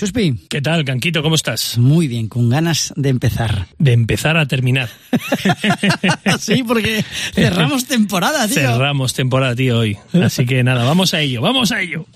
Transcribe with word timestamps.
Chuspi. 0.00 0.46
¿Qué 0.48 0.62
tal, 0.62 0.86
Canquito? 0.86 1.22
¿Cómo 1.22 1.34
estás? 1.34 1.76
Muy 1.76 2.08
bien, 2.08 2.28
con 2.28 2.48
ganas 2.48 2.90
de 2.96 3.10
empezar. 3.10 3.66
De 3.76 3.92
empezar 3.92 4.38
a 4.38 4.46
terminar. 4.46 4.88
sí, 6.40 6.62
porque 6.62 7.04
cerramos 7.34 7.84
temporada, 7.84 8.48
tío. 8.48 8.54
Cerramos 8.54 9.12
temporada, 9.12 9.54
tío, 9.54 9.80
hoy. 9.80 9.98
Así 10.14 10.46
que 10.46 10.64
nada, 10.64 10.84
vamos 10.84 11.12
a 11.12 11.20
ello, 11.20 11.42
vamos 11.42 11.70
a 11.70 11.82
ello. 11.82 12.06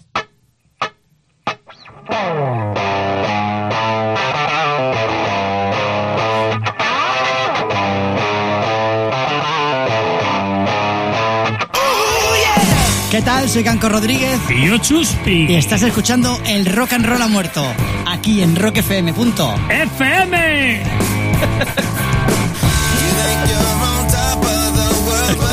¿Qué 13.15 13.23
tal? 13.23 13.49
Soy 13.49 13.63
Canco 13.63 13.89
Rodríguez. 13.89 14.41
Y 14.51 14.67
yo, 14.67 14.77
Chuspi. 14.79 15.47
Y 15.49 15.55
estás 15.55 15.83
escuchando 15.83 16.37
el 16.47 16.67
Rock 16.67 16.95
and 16.95 17.07
Roll 17.07 17.23
ha 17.23 17.29
muerto. 17.29 17.65
Aquí 18.09 18.43
en 18.43 18.57
rockfm. 18.57 19.11
¡FM! 19.11 20.83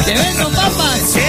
¡Que 0.04 0.14
vengo, 0.16 0.50
papas! 0.50 1.02
¡Sí! 1.14 1.20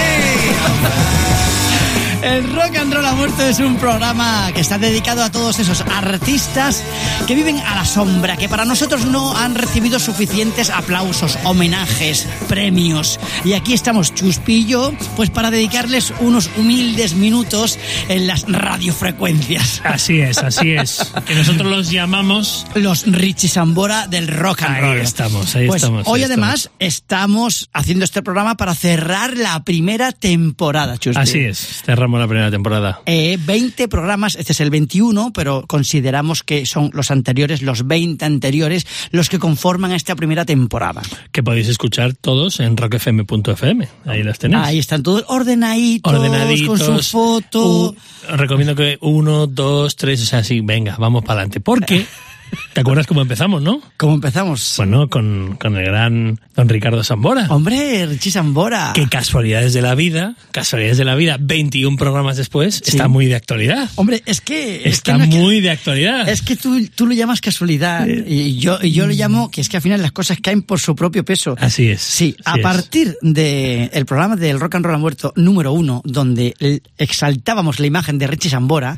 El 2.23 2.55
Rock 2.55 2.77
and 2.77 2.93
Roll 2.95 3.05
ha 3.05 3.13
muerto 3.13 3.43
es 3.43 3.59
un 3.59 3.75
programa 3.75 4.49
que 4.55 4.61
está 4.61 4.79
dedicado 4.79 5.23
a 5.23 5.29
todos 5.29 5.59
esos 5.59 5.81
artistas 5.81 6.83
que 7.27 7.35
viven 7.35 7.59
a 7.59 7.75
la 7.75 7.85
sombra, 7.85 8.35
que 8.35 8.49
para 8.49 8.65
nosotros 8.65 9.05
no 9.05 9.35
han 9.37 9.55
recibido 9.55 9.99
suficientes 9.99 10.69
aplausos, 10.69 11.37
homenajes, 11.45 12.27
premios. 12.49 13.19
Y 13.45 13.53
aquí 13.53 13.73
estamos 13.73 14.13
Chuspillo, 14.13 14.93
pues 15.15 15.29
para 15.29 15.49
dedicarles 15.49 16.13
unos 16.19 16.49
humildes 16.57 17.13
minutos 17.13 17.79
en 18.09 18.27
las 18.27 18.45
radiofrecuencias. 18.47 19.81
Así 19.85 20.19
es, 20.19 20.39
así 20.39 20.73
es. 20.73 21.13
Que 21.25 21.35
nosotros 21.35 21.69
los 21.69 21.89
llamamos 21.89 22.67
los 22.75 23.05
Richie 23.05 23.47
Sambora 23.47 24.07
del 24.07 24.27
Rock 24.27 24.63
and 24.63 24.81
Roll. 24.81 24.97
Ahí 24.97 25.03
estamos, 25.03 25.55
ahí 25.55 25.67
pues 25.67 25.81
estamos. 25.81 26.05
Hoy 26.07 26.19
ahí 26.19 26.25
además 26.25 26.69
estamos. 26.79 27.69
haciendo 27.71 28.03
este 28.03 28.21
programa 28.21 28.57
para 28.57 28.75
cerrar 28.75 29.37
la 29.37 29.63
primera 29.63 30.11
temporada, 30.11 30.97
Chuspi. 30.97 31.21
Así 31.21 31.39
es, 31.39 31.81
cerramos 31.85 32.19
la 32.19 32.27
primera 32.27 32.51
temporada. 32.51 33.01
Eh, 33.05 33.37
20 33.39 33.87
programas, 33.87 34.35
este 34.35 34.51
es 34.51 34.59
el 34.59 34.69
21, 34.69 35.31
pero 35.33 35.63
consideramos 35.67 36.43
que 36.43 36.65
son 36.65 36.89
los 36.93 37.12
anteriores, 37.13 37.61
los 37.61 37.87
20 37.87 38.25
anteriores, 38.25 38.85
los 39.11 39.29
que 39.29 39.39
conforman 39.39 39.91
esta 39.91 40.15
primera 40.15 40.45
temporada. 40.45 41.01
Que 41.31 41.41
podéis 41.43 41.67
escuchar 41.69 42.13
todos 42.13 42.59
en 42.59 42.75
rockfm.fm. 42.75 43.87
Ahí 44.05 44.23
las 44.23 44.39
tenéis. 44.39 44.63
Ahí 44.63 44.79
están 44.79 45.03
todos 45.03 45.23
ordenaditos, 45.27 46.13
Ordenaditos. 46.13 46.81
con 46.81 47.01
su 47.03 47.11
foto. 47.11 47.89
Uh, 47.89 47.95
recomiendo 48.35 48.75
que 48.75 48.97
uno, 49.01 49.47
dos, 49.47 49.95
tres, 49.95 50.21
o 50.21 50.25
sea, 50.25 50.39
así, 50.39 50.61
venga, 50.61 50.95
vamos 50.97 51.23
para 51.23 51.39
adelante. 51.39 51.59
Porque, 51.59 52.05
¿te 52.73 52.81
acuerdas 52.81 53.07
cómo 53.07 53.21
empezamos, 53.21 53.61
no? 53.61 53.81
¿Cómo 53.97 54.13
empezamos? 54.15 54.73
Bueno, 54.77 55.09
con, 55.09 55.57
con 55.59 55.75
el 55.77 55.85
gran 55.85 56.39
don 56.55 56.69
Ricardo 56.69 57.03
Sambora. 57.03 57.47
Hombre, 57.49 58.05
Richie 58.05 58.31
Sambora. 58.31 58.91
Qué 58.93 59.07
casualidades 59.07 59.73
de 59.73 59.81
la 59.81 59.95
vida, 59.95 60.35
casualidades 60.51 60.97
de 60.97 61.05
la 61.05 61.15
vida, 61.15 61.37
21 61.39 61.97
programas 61.97 62.37
después, 62.37 62.75
Sí. 62.75 62.91
está 62.91 63.07
muy 63.07 63.25
de 63.27 63.35
actualidad. 63.35 63.89
Hombre, 63.95 64.21
es 64.25 64.41
que... 64.41 64.77
es 64.87 64.93
Está 64.95 65.13
que 65.13 65.27
no 65.27 65.35
muy 65.37 65.61
de 65.61 65.69
actualidad. 65.71 66.27
Es 66.29 66.41
que 66.41 66.55
tú, 66.55 66.87
tú 66.95 67.05
lo 67.07 67.13
llamas 67.13 67.41
casualidad 67.41 68.07
y 68.07 68.57
yo, 68.57 68.77
y 68.81 68.91
yo 68.91 69.05
lo 69.07 69.13
llamo 69.13 69.49
que 69.51 69.61
es 69.61 69.69
que 69.69 69.77
al 69.77 69.83
final 69.83 70.01
las 70.01 70.11
cosas 70.11 70.37
caen 70.41 70.61
por 70.61 70.79
su 70.79 70.95
propio 70.95 71.23
peso. 71.25 71.55
Así 71.59 71.87
es. 71.89 72.01
Sí, 72.01 72.35
a 72.45 72.55
es. 72.57 72.63
partir 72.63 73.17
del 73.21 73.89
el 73.93 74.05
programa 74.05 74.35
del 74.35 74.59
Rock 74.59 74.75
and 74.75 74.85
Roll 74.85 74.95
ha 74.95 74.99
muerto 74.99 75.33
número 75.35 75.73
uno, 75.73 76.01
donde 76.05 76.53
exaltábamos 76.97 77.79
la 77.79 77.87
imagen 77.87 78.17
de 78.17 78.27
Richie 78.27 78.49
Sambora, 78.49 78.97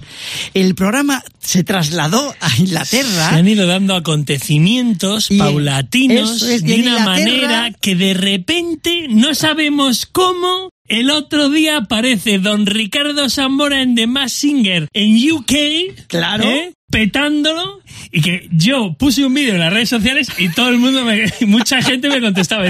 el 0.53 0.75
programa 0.75 1.23
se 1.40 1.64
trasladó 1.64 2.34
a 2.40 2.58
Inglaterra. 2.58 3.31
Han 3.46 3.52
ido 3.52 3.68
dando 3.68 3.94
acontecimientos 3.94 5.30
Y 5.30 5.38
paulatinos 5.38 6.42
es, 6.42 6.64
de 6.64 6.82
una 6.82 7.06
manera 7.06 7.72
que 7.80 7.94
de 7.94 8.16
repente 8.16 9.06
no 9.08 9.36
sabemos 9.36 10.08
cómo. 10.08 10.72
El 10.88 11.12
otro 11.12 11.50
día 11.50 11.78
aparece 11.78 12.40
don 12.40 12.66
Ricardo 12.66 13.30
Zambora 13.30 13.84
en 13.84 13.94
The 13.94 14.08
Mask 14.08 14.36
Singer 14.36 14.88
en 14.94 15.31
UK. 15.31 16.08
Claro. 16.08 16.44
¿eh? 16.46 16.74
Petándolo 16.95 17.81
y 18.11 18.22
que 18.22 18.47
yo 18.51 18.95
puse 18.97 19.25
un 19.25 19.33
vídeo 19.33 19.56
en 19.56 19.59
las 19.59 19.73
redes 19.73 19.89
sociales 19.89 20.29
y 20.38 20.47
todo 20.50 20.69
el 20.69 20.78
mundo 20.78 21.03
me, 21.03 21.25
mucha 21.47 21.81
gente 21.81 22.07
me 22.07 22.22
contestaba 22.22 22.63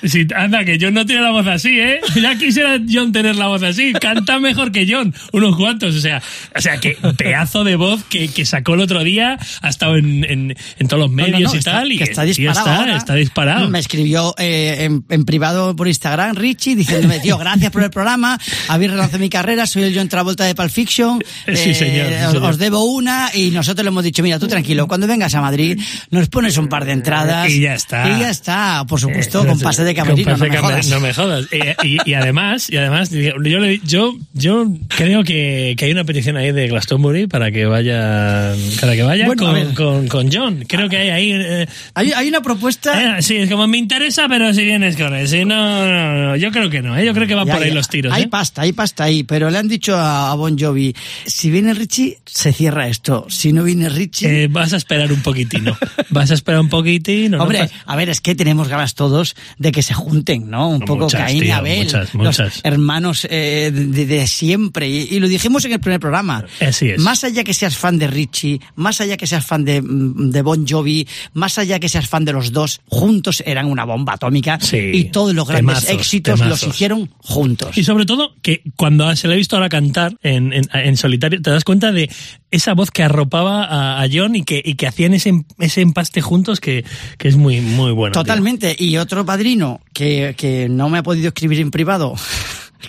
dice 0.00 0.26
anda 0.34 0.64
que 0.64 0.78
John 0.80 0.94
no 0.94 1.04
tiene 1.04 1.20
la 1.22 1.30
voz 1.30 1.46
así 1.46 1.78
eh 1.78 2.00
ya 2.20 2.34
quisiera 2.36 2.80
John 2.90 3.12
tener 3.12 3.36
la 3.36 3.48
voz 3.48 3.62
así 3.62 3.92
canta 3.92 4.38
mejor 4.40 4.72
que 4.72 4.86
John 4.90 5.14
unos 5.32 5.54
cuantos 5.56 5.94
o 5.94 6.00
sea 6.00 6.22
o 6.56 6.60
sea 6.60 6.78
que 6.80 6.96
pedazo 7.18 7.62
de 7.62 7.76
voz 7.76 8.02
que, 8.04 8.28
que 8.28 8.46
sacó 8.46 8.72
el 8.74 8.80
otro 8.80 9.04
día 9.04 9.38
ha 9.60 9.68
estado 9.68 9.96
en, 9.96 10.24
en, 10.24 10.56
en 10.78 10.88
todos 10.88 11.02
los 11.02 11.10
No, 11.10 11.16
no, 11.26 11.30
medios 11.32 11.50
no, 11.52 11.56
y 11.56 11.58
está- 11.58 11.72
tal 11.72 11.92
y 11.92 11.98
que 11.98 12.04
está 12.04 12.22
disparado. 12.22 12.58
está, 12.58 12.76
ahora. 12.76 12.96
está 12.96 13.14
disparado 13.14 13.68
Me 13.68 13.78
escribió 13.78 14.34
eh, 14.38 14.78
en, 14.84 15.04
en 15.10 15.24
privado 15.26 15.76
por 15.76 15.86
Instagram 15.88 16.36
Richie 16.36 16.74
diciéndome, 16.74 17.20
tío, 17.20 17.36
gracias 17.36 17.70
por 17.70 17.82
el 17.82 17.90
programa, 17.90 18.38
habéis 18.68 18.90
relanzado 18.92 19.18
mi 19.18 19.28
carrera, 19.28 19.66
soy 19.66 19.82
el 19.84 19.94
John 19.96 20.08
Travolta 20.08 20.44
de 20.44 20.54
Pulp 20.54 20.70
Fiction, 20.70 21.22
Sí, 21.54 21.74
señor, 21.74 22.06
sí, 22.32 22.36
os, 22.38 22.58
debo 22.58 22.84
una 22.84 23.30
y 23.34 23.41
nosotros 23.50 23.84
le 23.84 23.88
hemos 23.88 24.04
dicho, 24.04 24.22
mira, 24.22 24.38
tú 24.38 24.46
tranquilo, 24.48 24.86
cuando 24.86 25.06
vengas 25.06 25.34
a 25.34 25.40
Madrid 25.40 25.80
nos 26.10 26.28
pones 26.28 26.56
un 26.56 26.68
par 26.68 26.84
de 26.84 26.92
entradas 26.92 27.50
Y 27.50 27.60
ya 27.60 27.74
está. 27.74 28.08
Y 28.10 28.20
ya 28.20 28.30
está, 28.30 28.84
por 28.88 29.00
supuesto, 29.00 29.42
Eh, 29.44 29.46
con 29.48 29.58
pase 29.60 29.84
de 29.84 29.94
camerino, 29.94 30.36
no 30.36 30.38
me 30.38 30.56
jodas. 30.56 30.88
no 30.88 31.00
me 31.00 31.12
jodas. 31.14 31.46
Y, 31.82 31.98
y 32.10 32.14
además, 32.14 32.68
y 32.70 32.76
además 32.76 33.10
yo, 33.10 33.58
le- 33.58 33.80
yo, 33.84 34.14
yo 34.34 34.66
creo 34.88 35.24
que, 35.24 35.74
que 35.76 35.84
hay 35.86 35.92
una 35.92 36.04
petición 36.04 36.36
ahí 36.36 36.52
de 36.52 36.68
Glastonbury 36.68 37.26
para 37.26 37.50
que 37.50 37.66
vaya, 37.66 38.54
para 38.80 38.94
que 38.94 39.02
vaya 39.02 39.26
Bueno, 39.26 39.44
con, 39.44 39.74
con, 39.74 40.08
con 40.08 40.32
John. 40.32 40.64
Creo 40.68 40.88
que 40.88 40.96
hay 40.98 41.08
ahí. 41.10 41.30
eh, 41.32 41.66
Hay, 41.94 42.12
hay 42.12 42.28
una 42.28 42.40
propuesta... 42.42 43.18
eh, 43.18 43.22
sí, 43.22 43.36
es 43.36 43.50
como 43.50 43.66
me 43.66 43.78
interesa, 43.78 44.26
pero 44.28 44.52
si 44.54 44.64
vienes 44.64 44.96
con 44.96 45.14
él. 45.14 45.26
Si 45.28 45.44
no, 45.44 45.86
no, 45.86 46.12
no, 46.28 46.36
yo 46.36 46.50
creo 46.50 46.70
que 46.70 46.82
no. 46.82 47.00
Yo 47.02 47.12
creo 47.14 47.26
que 47.26 47.34
van 47.34 47.46
Ya, 47.46 47.54
por 47.54 47.62
ahí 47.62 47.68
ya. 47.70 47.74
los 47.74 47.88
tiros. 47.88 48.12
Hay 48.12 48.26
pasta, 48.26 48.62
hay 48.62 48.72
pasta 48.72 49.04
ahí, 49.04 49.22
pero 49.24 49.50
le 49.50 49.58
han 49.58 49.68
dicho 49.68 49.96
a 49.96 50.34
Bon 50.34 50.58
Jovi, 50.58 50.94
si 51.26 51.50
viene 51.50 51.74
Richie, 51.74 52.18
se 52.26 52.52
cierra 52.52 52.88
esto. 52.88 53.26
Si 53.34 53.52
no 53.52 53.64
viene 53.64 53.88
Richie... 53.88 54.44
Eh, 54.44 54.48
vas 54.48 54.72
a 54.72 54.76
esperar 54.76 55.12
un 55.12 55.22
poquitino. 55.22 55.76
Vas 56.10 56.30
a 56.30 56.34
esperar 56.34 56.60
un 56.60 56.68
poquitino. 56.68 57.38
no 57.38 57.44
Hombre, 57.44 57.60
pasa- 57.60 57.74
a 57.86 57.96
ver, 57.96 58.08
es 58.10 58.20
que 58.20 58.34
tenemos 58.34 58.68
ganas 58.68 58.94
todos 58.94 59.34
de 59.58 59.72
que 59.72 59.82
se 59.82 59.94
junten, 59.94 60.50
¿no? 60.50 60.68
Un 60.68 60.80
poco 60.80 61.04
Muchas, 61.04 61.20
Caín 61.22 61.44
y 61.44 61.50
Abel, 61.50 61.84
muchas, 61.84 62.14
los 62.14 62.24
muchas. 62.38 62.60
hermanos 62.64 63.26
eh, 63.30 63.70
de, 63.74 64.06
de 64.06 64.26
siempre. 64.26 64.88
Y, 64.88 65.08
y 65.10 65.20
lo 65.20 65.28
dijimos 65.28 65.64
en 65.64 65.72
el 65.72 65.80
primer 65.80 66.00
programa. 66.00 66.44
Así 66.60 66.90
es. 66.90 67.00
Más 67.00 67.24
allá 67.24 67.44
que 67.44 67.54
seas 67.54 67.76
fan 67.76 67.98
de 67.98 68.06
Richie, 68.08 68.60
más 68.76 69.00
allá 69.00 69.16
que 69.16 69.26
seas 69.26 69.44
fan 69.44 69.64
de, 69.64 69.80
mm, 69.80 70.30
de 70.30 70.42
Bon 70.42 70.66
Jovi, 70.68 71.08
más 71.32 71.58
allá 71.58 71.78
que 71.80 71.88
seas 71.88 72.08
fan 72.08 72.24
de 72.24 72.32
los 72.32 72.52
dos, 72.52 72.80
juntos 72.86 73.42
eran 73.46 73.66
una 73.66 73.84
bomba 73.84 74.14
atómica 74.14 74.58
Sí, 74.60 74.76
y 74.92 75.04
todos 75.04 75.34
los 75.34 75.46
grandes 75.48 75.80
temazos, 75.84 75.90
éxitos 75.90 76.38
temazos. 76.40 76.62
los 76.66 76.74
hicieron 76.74 77.10
juntos. 77.18 77.76
Y 77.78 77.84
sobre 77.84 78.04
todo, 78.04 78.34
que 78.42 78.62
cuando 78.76 79.14
se 79.16 79.28
le 79.28 79.34
ha 79.34 79.36
visto 79.36 79.56
ahora 79.56 79.68
cantar 79.68 80.14
en, 80.22 80.52
en, 80.52 80.64
en 80.72 80.96
solitario, 80.96 81.40
te 81.40 81.50
das 81.50 81.64
cuenta 81.64 81.90
de 81.92 82.10
esa 82.52 82.74
voz 82.74 82.90
que 82.90 83.02
arropaba 83.02 84.00
a, 84.00 84.06
John 84.12 84.36
y 84.36 84.44
que, 84.44 84.62
y 84.64 84.74
que 84.74 84.86
hacían 84.86 85.14
ese, 85.14 85.44
ese 85.58 85.80
empaste 85.80 86.20
juntos 86.20 86.60
que, 86.60 86.84
que 87.18 87.28
es 87.28 87.36
muy, 87.36 87.60
muy 87.60 87.92
bueno. 87.92 88.12
Totalmente. 88.12 88.76
Y 88.78 88.98
otro 88.98 89.24
padrino 89.24 89.80
que, 89.92 90.34
que 90.36 90.68
no 90.68 90.88
me 90.88 90.98
ha 90.98 91.02
podido 91.02 91.28
escribir 91.28 91.60
en 91.60 91.70
privado, 91.70 92.14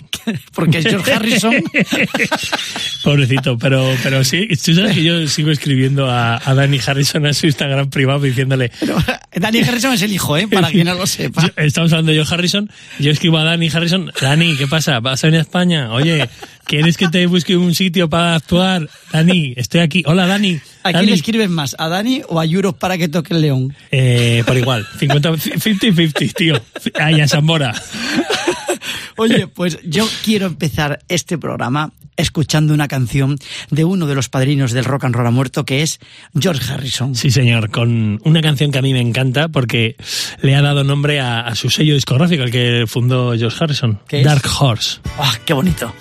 porque 0.54 0.78
es 0.78 0.86
George 0.86 1.12
Harrison. 1.12 1.54
Pobrecito, 3.02 3.58
pero, 3.58 3.94
pero 4.02 4.24
sí, 4.24 4.48
tú 4.64 4.74
sabes 4.74 4.94
que 4.94 5.04
yo 5.04 5.26
sigo 5.28 5.50
escribiendo 5.50 6.10
a, 6.10 6.40
a 6.42 6.54
Danny 6.54 6.80
Harrison 6.84 7.26
en 7.26 7.34
su 7.34 7.46
Instagram 7.46 7.90
privado 7.90 8.20
diciéndole. 8.20 8.70
Pero 8.80 8.96
Danny 9.34 9.60
Harrison 9.60 9.92
es 9.92 10.02
el 10.02 10.12
hijo, 10.12 10.36
¿eh? 10.36 10.48
Para 10.48 10.70
quien 10.70 10.86
no 10.86 10.94
lo 10.94 11.06
sepa. 11.06 11.50
Estamos 11.56 11.92
hablando 11.92 12.12
de 12.12 12.24
Joe 12.24 12.34
Harrison, 12.34 12.70
yo 12.98 13.10
escribo 13.10 13.38
a 13.38 13.44
Danny 13.44 13.68
Harrison, 13.68 14.10
Dani, 14.20 14.56
¿qué 14.56 14.66
pasa? 14.66 15.00
¿Vas 15.00 15.22
a 15.24 15.26
venir 15.26 15.40
a 15.40 15.42
España? 15.42 15.92
Oye, 15.92 16.28
¿quieres 16.64 16.96
que 16.96 17.08
te 17.08 17.26
busque 17.26 17.56
un 17.56 17.74
sitio 17.74 18.08
para 18.08 18.36
actuar? 18.36 18.88
Dani, 19.12 19.54
estoy 19.56 19.80
aquí. 19.80 20.02
Hola, 20.06 20.26
Dani. 20.26 20.60
¿A 20.84 20.92
quién 20.92 21.06
le 21.06 21.14
escriben 21.14 21.50
más? 21.50 21.74
¿A 21.78 21.88
Dani 21.88 22.22
o 22.28 22.38
a 22.38 22.44
Euros 22.44 22.74
para 22.74 22.98
que 22.98 23.08
toque 23.08 23.32
el 23.32 23.40
león? 23.40 23.74
Eh, 23.90 24.42
por 24.46 24.56
igual, 24.56 24.86
50, 24.98 25.32
50-50, 25.32 26.34
tío. 26.34 26.60
Ay, 27.00 27.22
a 27.22 27.26
Zambora. 27.26 27.74
Oye, 29.16 29.46
pues 29.46 29.78
yo 29.84 30.06
quiero 30.24 30.46
empezar 30.46 31.00
este 31.08 31.38
programa 31.38 31.92
escuchando 32.16 32.74
una 32.74 32.86
canción 32.86 33.38
de 33.70 33.84
uno 33.84 34.06
de 34.06 34.14
los 34.14 34.28
padrinos 34.28 34.72
del 34.72 34.84
rock 34.84 35.04
and 35.04 35.14
roll 35.14 35.26
ha 35.26 35.30
muerto, 35.30 35.64
que 35.64 35.82
es 35.82 36.00
George 36.38 36.70
Harrison. 36.70 37.14
Sí, 37.14 37.30
señor, 37.30 37.70
con 37.70 38.20
una 38.24 38.42
canción 38.42 38.70
que 38.70 38.78
a 38.78 38.82
mí 38.82 38.92
me 38.92 39.00
encanta 39.00 39.48
porque 39.48 39.96
le 40.42 40.54
ha 40.54 40.62
dado 40.62 40.84
nombre 40.84 41.18
a, 41.18 41.40
a 41.40 41.54
su 41.54 41.70
sello 41.70 41.94
discográfico, 41.94 42.42
el 42.42 42.50
que 42.50 42.84
fundó 42.86 43.32
George 43.36 43.56
Harrison. 43.58 44.00
Dark 44.22 44.44
Horse. 44.60 45.00
¡Ah, 45.18 45.32
qué 45.44 45.54
bonito! 45.54 45.92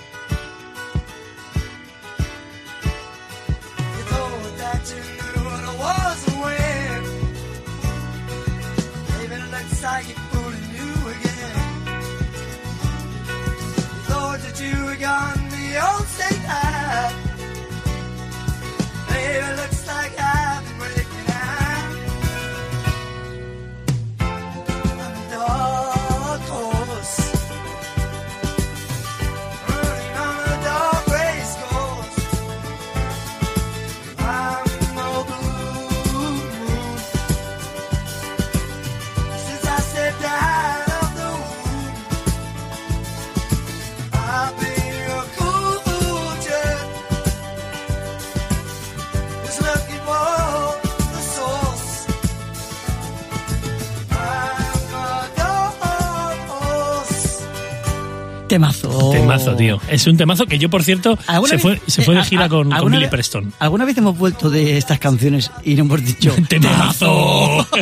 Temazo. 59.38 59.56
Tío. 59.56 59.80
Es 59.90 60.08
un 60.08 60.18
temazo 60.18 60.46
que 60.46 60.58
yo, 60.60 60.70
por 60.70 60.84
cierto, 60.84 61.18
¿Alguna 61.28 61.50
se 61.52 61.58
fue, 61.60 61.82
se 61.88 62.02
fue 62.04 62.14
eh, 62.14 62.18
de 62.18 62.22
a- 62.22 62.26
gira 62.26 62.46
a- 62.46 62.50
con, 62.50 62.70
con 62.72 62.92
Billy 62.92 63.08
Preston. 63.08 63.54
¿Alguna 63.60 63.86
vez 63.86 63.98
hemos 63.98 64.18
vuelto 64.18 64.50
de 64.50 64.78
estas 64.78 65.00
canciones 65.00 65.52
y 65.64 65.76
no 65.76 65.82
hemos 65.84 66.04
dicho 66.04 66.36
¡Temazo! 66.50 67.68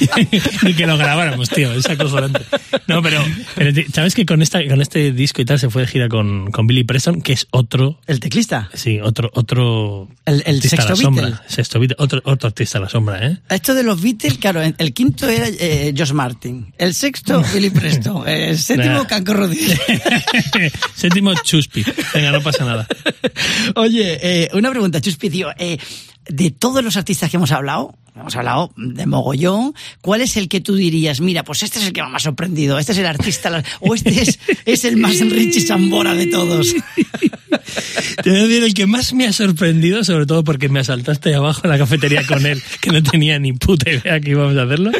Ni 0.62 0.74
que 0.74 0.86
lo 0.86 0.96
grabáramos, 0.96 1.48
tío. 1.48 1.72
Es 1.72 1.86
acojonante. 1.88 2.40
No, 2.86 3.02
pero, 3.02 3.22
pero 3.54 3.70
¿sabes 3.92 4.14
que 4.14 4.24
con, 4.26 4.42
esta, 4.42 4.66
con 4.68 4.80
este 4.80 5.12
disco 5.12 5.42
y 5.42 5.44
tal 5.44 5.58
se 5.58 5.70
fue 5.70 5.82
de 5.82 5.88
gira 5.88 6.08
con, 6.08 6.50
con 6.50 6.66
Billy 6.66 6.84
Preston, 6.84 7.20
que 7.22 7.32
es 7.32 7.46
otro 7.50 8.00
El 8.06 8.20
teclista. 8.20 8.70
Sí, 8.74 9.00
otro, 9.00 9.30
otro 9.34 10.08
El- 10.24 10.42
el 10.46 10.56
artista 10.56 10.76
a 10.76 10.78
la 10.80 10.86
sexto 10.88 10.96
sombra. 11.02 11.26
Beatle. 11.28 11.48
Sexto 11.48 11.78
Beatle, 11.80 11.96
otro, 11.98 12.20
otro 12.24 12.46
artista 12.48 12.78
a 12.78 12.80
la 12.82 12.88
sombra, 12.88 13.26
¿eh? 13.26 13.38
Esto 13.48 13.74
de 13.74 13.82
los 13.82 14.00
Beatles, 14.00 14.38
claro, 14.38 14.62
el 14.62 14.92
quinto 14.94 15.28
era 15.28 15.46
eh, 15.48 15.94
Josh 15.96 16.12
Martin, 16.12 16.72
el 16.78 16.94
sexto 16.94 17.42
Billy 17.54 17.70
Preston, 17.70 18.26
el 18.28 18.58
séptimo 18.58 18.94
Nah. 18.94 19.06
Canco 19.06 19.34
Rodríguez. 19.34 19.80
Séptimo 20.94 21.32
Chuspi. 21.42 21.84
Venga, 22.14 22.32
no 22.32 22.40
pasa 22.42 22.64
nada. 22.64 22.86
Oye, 23.74 24.18
eh, 24.22 24.50
una 24.54 24.70
pregunta, 24.70 25.00
Chuspi, 25.00 25.30
tío. 25.30 25.48
eh, 25.58 25.78
de 26.28 26.50
todos 26.50 26.82
los 26.82 26.96
artistas 26.96 27.30
que 27.30 27.36
hemos 27.36 27.52
hablado, 27.52 27.94
hemos 28.20 28.36
hablado 28.36 28.72
de 28.76 29.06
mogollón, 29.06 29.74
¿cuál 30.00 30.20
es 30.20 30.36
el 30.36 30.48
que 30.48 30.60
tú 30.60 30.74
dirías, 30.74 31.20
mira, 31.20 31.44
pues 31.44 31.62
este 31.62 31.78
es 31.78 31.86
el 31.86 31.92
que 31.92 32.02
más 32.02 32.10
me 32.10 32.16
ha 32.16 32.20
sorprendido, 32.20 32.78
este 32.78 32.92
es 32.92 32.98
el 32.98 33.06
artista, 33.06 33.62
o 33.80 33.94
este 33.94 34.22
es, 34.22 34.38
es 34.64 34.84
el 34.84 34.96
más 34.96 35.18
Richie 35.20 35.60
Sambora 35.60 36.14
de 36.14 36.26
todos? 36.26 36.74
Te 38.22 38.30
voy 38.30 38.38
a 38.40 38.42
decir 38.46 38.64
el 38.64 38.74
que 38.74 38.86
más 38.86 39.12
me 39.12 39.26
ha 39.26 39.32
sorprendido, 39.32 40.02
sobre 40.04 40.26
todo 40.26 40.44
porque 40.44 40.68
me 40.68 40.80
asaltaste 40.80 41.34
abajo 41.34 41.62
en 41.64 41.70
la 41.70 41.78
cafetería 41.78 42.26
con 42.26 42.44
él, 42.46 42.62
que 42.80 42.90
no 42.90 43.02
tenía 43.02 43.38
ni 43.38 43.52
puta 43.52 43.90
idea 43.90 44.20
que 44.20 44.30
íbamos 44.30 44.56
a 44.56 44.62
hacerlo. 44.62 44.90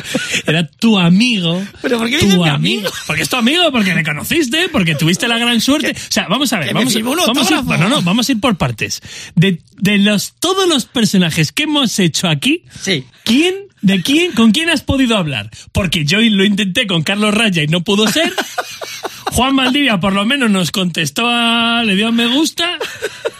Era 0.46 0.66
tu 0.66 0.98
amigo. 0.98 1.62
¿Pero 1.82 1.98
por 1.98 2.08
qué 2.08 2.18
tu 2.18 2.26
mi 2.26 2.48
amigo? 2.48 2.90
Porque 3.06 3.22
es 3.22 3.28
tu 3.28 3.36
amigo, 3.36 3.70
porque 3.72 3.94
le 3.94 4.04
conociste, 4.04 4.68
porque 4.70 4.94
tuviste 4.94 5.28
la 5.28 5.38
gran 5.38 5.60
suerte. 5.60 5.92
O 5.92 6.12
sea, 6.12 6.26
vamos 6.28 6.52
a 6.52 6.58
ver, 6.60 6.74
vamos, 6.74 6.94
vamos 7.26 7.52
a 7.52 7.62
no, 7.62 7.88
no, 7.88 8.02
vamos 8.02 8.28
a 8.28 8.32
ir 8.32 8.40
por 8.40 8.56
partes. 8.56 9.00
De, 9.34 9.60
de 9.78 9.98
los 9.98 10.34
todos 10.38 10.68
los 10.68 10.84
personajes 10.84 11.52
que 11.52 11.64
hemos 11.64 11.98
hecho 11.98 12.28
aquí, 12.28 12.62
Sí. 12.80 13.04
¿Quién, 13.24 13.54
de 13.82 14.02
quién, 14.02 14.32
con 14.32 14.52
quién 14.52 14.70
has 14.70 14.82
podido 14.82 15.16
hablar? 15.16 15.50
Porque 15.72 16.04
yo 16.04 16.20
lo 16.20 16.44
intenté 16.44 16.86
con 16.86 17.02
Carlos 17.02 17.34
Raya 17.34 17.62
y 17.62 17.68
no 17.68 17.82
pudo 17.82 18.06
ser. 18.08 18.32
Juan 19.32 19.54
Maldivia 19.54 19.98
por 20.00 20.12
lo 20.12 20.24
menos 20.24 20.50
nos 20.50 20.70
contestó, 20.70 21.26
a- 21.28 21.82
le 21.84 21.94
dio 21.96 22.10
me 22.12 22.26
gusta. 22.26 22.78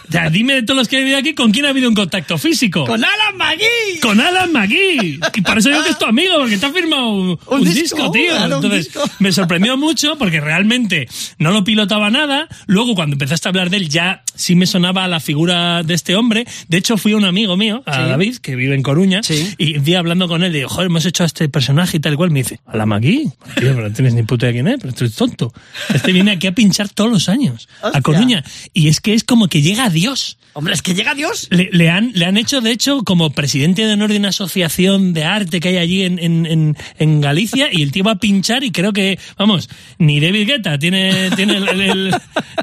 O 0.09 0.13
sea, 0.13 0.31
dime 0.31 0.55
de 0.55 0.63
todos 0.63 0.79
los 0.79 0.89
que 0.89 0.97
he 0.97 1.01
vivido 1.01 1.19
aquí, 1.19 1.35
¿con 1.35 1.53
quién 1.53 1.67
ha 1.67 1.71
habido 1.71 1.89
un 1.89 1.95
contacto 1.95 2.39
físico? 2.39 2.85
¡Con 2.87 3.03
Alan 3.05 3.37
McGee! 3.37 4.01
Con 4.01 4.21
Alan 4.21 4.53
McGee. 4.53 5.19
Y 5.35 5.41
por 5.43 5.59
eso 5.59 5.69
digo 5.69 5.83
que 5.85 5.91
es 5.91 5.99
tu 5.99 6.07
amigo, 6.07 6.35
porque 6.39 6.59
te 6.59 6.67
ha 6.67 6.73
firmado 6.73 7.09
un, 7.11 7.29
Un 7.31 7.39
un 7.49 7.65
disco, 7.65 7.81
disco, 7.97 8.11
tío. 8.13 8.31
claro, 8.37 8.57
Entonces, 8.57 8.85
disco. 8.87 9.05
me 9.19 9.33
sorprendió 9.33 9.77
mucho 9.77 10.17
porque 10.19 10.41
realmente 10.41 11.09
no 11.39 11.51
lo 11.51 11.65
pilotaba 11.65 12.11
nada. 12.11 12.49
Luego, 12.67 12.95
cuando 12.95 13.15
empezaste 13.15 13.49
a 13.49 13.51
hablar 13.51 13.71
de 13.71 13.79
él, 13.79 13.89
ya 13.89 14.23
sí 14.35 14.55
me 14.55 14.67
sonaba 14.67 15.07
la 15.09 15.21
figura 15.21 15.83
de 15.83 15.95
este 15.95 16.15
hombre. 16.17 16.47
De 16.69 16.79
hecho, 16.79 16.97
fui 16.97 17.13
a 17.13 17.17
un 17.17 17.25
amigo 17.25 17.57
mío, 17.57 17.83
a 17.87 17.95
Sí. 17.95 18.01
David, 18.09 18.37
que 18.37 18.57
vive 18.57 18.75
en 18.75 18.83
Coruña, 18.83 19.23
Sí. 19.23 19.55
y 19.59 19.77
un 19.79 19.85
día 19.85 19.99
hablando 19.99 20.29
con 20.29 20.43
él, 20.45 20.53
digo, 20.53 20.69
joder, 20.69 20.87
hemos 20.87 21.05
hecho 21.07 21.23
a 21.23 21.27
este 21.27 21.49
personaje 21.49 21.97
y 21.97 22.01
tal 22.01 22.13
y 22.15 22.17
cual. 22.17 22.31
Me 22.31 22.41
dice, 22.41 22.61
Alan 22.67 22.89
McGee. 22.89 23.25
Tío, 23.25 23.75
pero 23.75 23.89
no 23.89 23.93
tienes 23.95 24.15
ni 24.15 24.23
puta 24.23 24.47
idea 24.47 24.53
quién 24.63 24.69
es, 24.69 24.79
pero 24.81 24.93
tú 24.93 25.05
eres 25.05 25.17
tonto. 25.17 25.53
Este 25.93 26.13
viene 26.13 26.33
aquí 26.33 26.47
a 26.47 26.53
pinchar 26.53 26.89
todos 26.91 27.11
los 27.11 27.29
años, 27.29 27.69
Hostia. 27.83 27.99
a 27.99 28.03
Coruña. 28.03 28.45
Y 28.73 28.89
es 28.89 29.01
que 29.01 29.15
es 29.15 29.25
como 29.25 29.49
que 29.49 29.63
llega 29.63 29.85
a 29.85 29.91
Dios. 29.97 30.37
Hombre, 30.57 30.73
es 30.73 30.81
que 30.81 30.95
llega 30.95 31.15
Dios. 31.15 31.49
Le, 31.51 31.69
le 31.71 31.91
han, 31.91 32.13
le 32.15 32.25
han 32.25 32.39
hecho, 32.39 32.63
de 32.63 32.71
hecho, 32.71 33.03
como 33.05 33.29
presidente 33.31 33.85
de 33.87 33.93
honor 33.93 34.11
de 34.11 34.17
una 34.17 34.29
asociación 34.31 35.13
de 35.13 35.23
arte 35.25 35.61
que 35.61 35.69
hay 35.69 35.77
allí 35.77 36.03
en, 36.05 36.19
en, 36.19 36.47
en, 36.47 36.77
en 36.99 37.21
Galicia 37.21 37.69
y 37.71 37.83
el 37.83 37.93
tío 37.93 38.05
va 38.05 38.13
a 38.13 38.17
pinchar 38.17 38.65
y 38.65 38.71
creo 38.73 38.95
que, 38.95 39.19
vamos, 39.39 39.69
ni 39.99 40.19
David 40.19 40.47
Guetta 40.49 40.79
tiene, 40.79 41.31
tiene 41.37 41.59
el- 41.59 41.69
el- 41.69 41.81
el- 41.83 42.15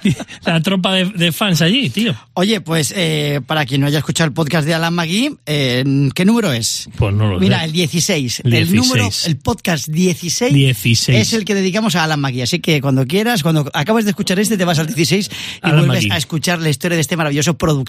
la 0.46 0.60
tropa 0.62 0.94
de, 0.96 1.06
de 1.06 1.32
fans 1.32 1.62
allí, 1.62 1.90
tío. 1.92 2.16
Oye, 2.34 2.62
pues 2.62 2.92
eh, 2.98 3.42
para 3.46 3.66
quien 3.68 3.82
no 3.82 3.88
haya 3.88 4.00
escuchado 4.00 4.28
el 4.28 4.34
podcast 4.34 4.66
de 4.66 4.74
Alan 4.74 4.96
McGee, 4.96 5.36
eh, 5.46 5.84
¿qué 6.16 6.26
número 6.26 6.52
es? 6.52 6.90
Pues 6.98 7.14
no 7.14 7.28
lo 7.32 7.40
Mira, 7.40 7.60
sé. 7.60 7.66
el 7.66 7.72
16. 7.74 8.42
El 8.44 8.52
16. 8.52 8.76
número, 8.76 9.10
el 9.28 9.38
podcast 9.38 9.88
16, 9.90 10.52
16. 10.52 11.20
es 11.20 11.34
el 11.34 11.46
que 11.46 11.54
dedicamos 11.54 11.96
a 11.96 12.04
Alan 12.06 12.20
McGee. 12.20 12.42
Así 12.42 12.60
que 12.60 12.82
cuando 12.82 13.06
quieras, 13.06 13.44
cuando 13.44 13.70
acabes 13.74 14.06
de 14.06 14.12
escuchar 14.12 14.40
este, 14.40 14.58
te 14.58 14.66
vas 14.66 14.80
al 14.80 14.88
16 14.88 15.30
y 15.30 15.60
Alan 15.62 15.78
vuelves 15.86 15.98
McGee. 16.06 16.12
a 16.12 16.18
escuchar 16.18 16.60
la 16.60 16.70
historia 16.70 16.96
de 16.96 17.02
este 17.02 17.16
maravilloso 17.18 17.56
productor. 17.56 17.83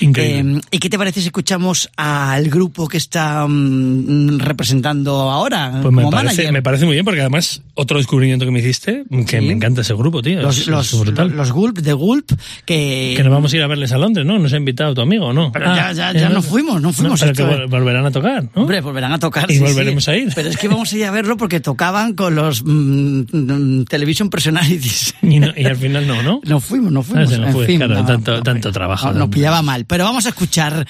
Increíble. 0.00 0.58
Eh, 0.58 0.60
¿Y 0.70 0.78
qué 0.78 0.88
te 0.90 0.98
parece 0.98 1.20
si 1.20 1.26
escuchamos 1.26 1.88
al 1.96 2.48
grupo 2.48 2.88
que 2.88 2.96
está 2.98 3.46
mm, 3.46 4.38
representando 4.38 5.30
ahora 5.30 5.78
Pues 5.82 5.92
me 5.94 6.02
como 6.02 6.10
parece, 6.10 6.36
manager? 6.36 6.52
me 6.52 6.62
parece 6.62 6.84
muy 6.84 6.94
bien 6.94 7.04
porque 7.04 7.20
además 7.20 7.62
otro 7.74 7.98
descubrimiento 7.98 8.44
que 8.44 8.50
me 8.50 8.60
hiciste, 8.60 9.04
que 9.26 9.40
Sí. 9.40 9.46
me 9.46 9.52
encanta 9.52 9.80
ese 9.80 9.94
grupo, 9.94 10.22
tío. 10.22 10.40
los, 10.42 10.58
es- 10.58 10.66
los, 10.66 10.92
es 10.92 11.00
brutal. 11.00 11.30
los 11.36 11.52
Gulp, 11.52 11.78
de 11.78 11.92
Gulp, 11.92 12.30
que... 12.64 13.14
que 13.16 13.22
nos 13.24 13.32
vamos 13.32 13.52
a 13.52 13.56
ir 13.56 13.62
a 13.62 13.66
verles 13.66 13.92
a 13.92 13.98
Londres, 13.98 14.26
¿no? 14.26 14.38
Nos 14.38 14.52
ha 14.52 14.56
invitado 14.56 14.94
tu 14.94 15.00
amigo, 15.00 15.26
¿o 15.26 15.32
¿no? 15.32 15.50
Pero 15.52 15.70
Ah, 15.70 15.76
ya, 15.76 15.92
ya, 16.12 16.20
ya 16.20 16.26
eh, 16.28 16.30
no 16.32 16.42
fuimos, 16.42 16.80
no 16.82 16.92
fuimos. 16.92 17.20
pero 17.20 17.32
que 17.34 17.44
vol- 17.44 17.68
volverán 17.70 18.04
a 18.06 18.10
tocar, 18.10 18.44
¿no? 18.44 18.50
Hombre, 18.62 18.80
volverán 18.80 19.12
a 19.12 19.18
tocar. 19.18 19.50
Y 19.50 19.54
sí, 19.54 19.60
volveremos 19.60 20.04
sí. 20.04 20.10
a 20.10 20.16
ir. 20.16 20.32
Pero 20.34 20.48
es 20.48 20.56
que 20.56 20.68
vamos 20.68 20.92
a 20.92 20.96
ir 20.96 21.04
a 21.04 21.10
verlo 21.10 21.36
porque 21.36 21.60
tocaban 21.60 22.14
con 22.14 22.34
los 22.34 22.62
mm, 22.64 23.22
mm, 23.32 23.84
Television 23.86 24.28
Personalities. 24.30 25.14
y, 25.22 25.40
no- 25.40 25.52
y 25.56 25.64
al 25.64 25.76
final 25.76 26.06
no, 26.06 26.22
¿no? 26.22 26.40
No 26.52 26.60
fuimos, 26.60 26.92
no 26.92 27.02
fuimos. 27.02 27.28
Ah, 27.28 27.30
se 27.34 27.38
nos 27.38 27.48
en 27.48 27.52
fue, 27.54 27.66
fin, 27.66 27.78
claro, 27.78 27.94
no, 27.94 28.04
tanto- 28.04 28.36
no, 28.36 28.42
tanto 28.42 28.68
no, 28.68 28.72
trabajo, 28.72 29.12
no, 29.12 29.21
Nos 29.22 29.30
pillaba 29.30 29.62
mal. 29.62 29.86
Pero 29.86 30.02
vamos 30.02 30.26
a 30.26 30.30
escuchar 30.30 30.84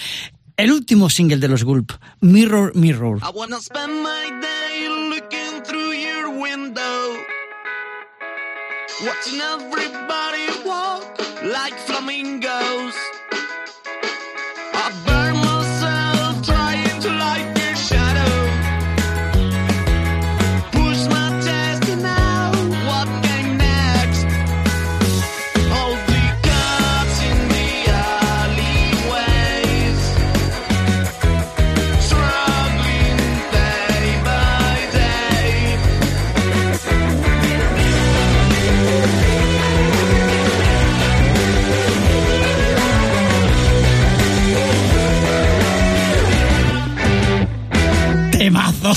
el 0.57 0.73
último 0.73 1.11
single 1.11 1.37
de 1.37 1.49
los 1.49 1.65
Gulp, 1.65 1.93
Mirror, 2.23 2.75
Mirror. 2.75 3.19
I 3.19 3.31
wanna 3.35 3.61
spend 3.61 4.03
my 4.03 4.41
day 4.41 4.89
looking 5.11 5.63
through 5.65 5.93
your 5.93 6.31
window. 6.31 7.19
Watching 9.05 9.39
everybody 9.39 10.47
walk 10.65 11.05
like 11.43 11.77
flamingos. 11.87 12.95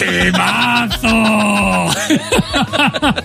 ¡Temazo! 0.06 1.90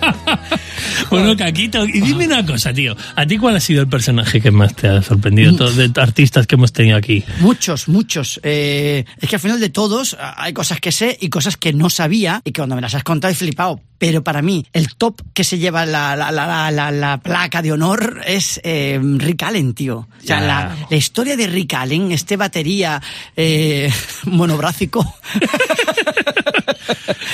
Bueno, 1.11 1.35
Caquito, 1.37 1.85
y 1.85 1.99
dime 2.01 2.25
una 2.25 2.45
cosa, 2.45 2.73
tío. 2.73 2.95
¿A 3.15 3.25
ti 3.25 3.37
cuál 3.37 3.55
ha 3.55 3.59
sido 3.59 3.81
el 3.81 3.87
personaje 3.87 4.41
que 4.41 4.49
más 4.51 4.75
te 4.75 4.87
ha 4.87 5.01
sorprendido 5.01 5.55
todos 5.55 5.75
de 5.75 5.91
artistas 5.97 6.47
que 6.47 6.55
hemos 6.55 6.71
tenido 6.73 6.97
aquí? 6.97 7.23
Muchos, 7.39 7.87
muchos. 7.87 8.39
Eh, 8.43 9.05
es 9.19 9.29
que 9.29 9.35
al 9.35 9.41
final 9.41 9.59
de 9.59 9.69
todos 9.69 10.15
ah, 10.19 10.35
hay 10.37 10.53
cosas 10.53 10.79
que 10.79 10.91
sé 10.91 11.17
y 11.19 11.29
cosas 11.29 11.57
que 11.57 11.73
no 11.73 11.89
sabía 11.89 12.41
y 12.45 12.51
que 12.51 12.61
cuando 12.61 12.75
me 12.75 12.81
las 12.81 12.95
has 12.95 13.03
contado 13.03 13.31
he 13.31 13.35
flipado. 13.35 13.81
Pero 13.97 14.23
para 14.23 14.41
mí, 14.41 14.65
el 14.73 14.95
top 14.95 15.21
que 15.31 15.43
se 15.43 15.59
lleva 15.59 15.85
la, 15.85 16.15
la, 16.15 16.31
la, 16.31 16.47
la, 16.47 16.71
la- 16.71 16.91
la 16.91 17.17
placa 17.19 17.61
de 17.61 17.71
honor 17.71 18.21
es 18.25 18.59
eh, 18.63 18.99
Rick 19.17 19.43
Allen, 19.43 19.75
tío. 19.75 20.07
O 20.23 20.25
sea, 20.25 20.41
la, 20.41 20.75
historia 20.97 21.35
de 21.37 21.45
Rick 21.45 21.75
Allen, 21.75 22.11
este 22.11 22.35
batería 22.35 22.99
eh, 23.35 23.91
monobrácico. 24.25 25.05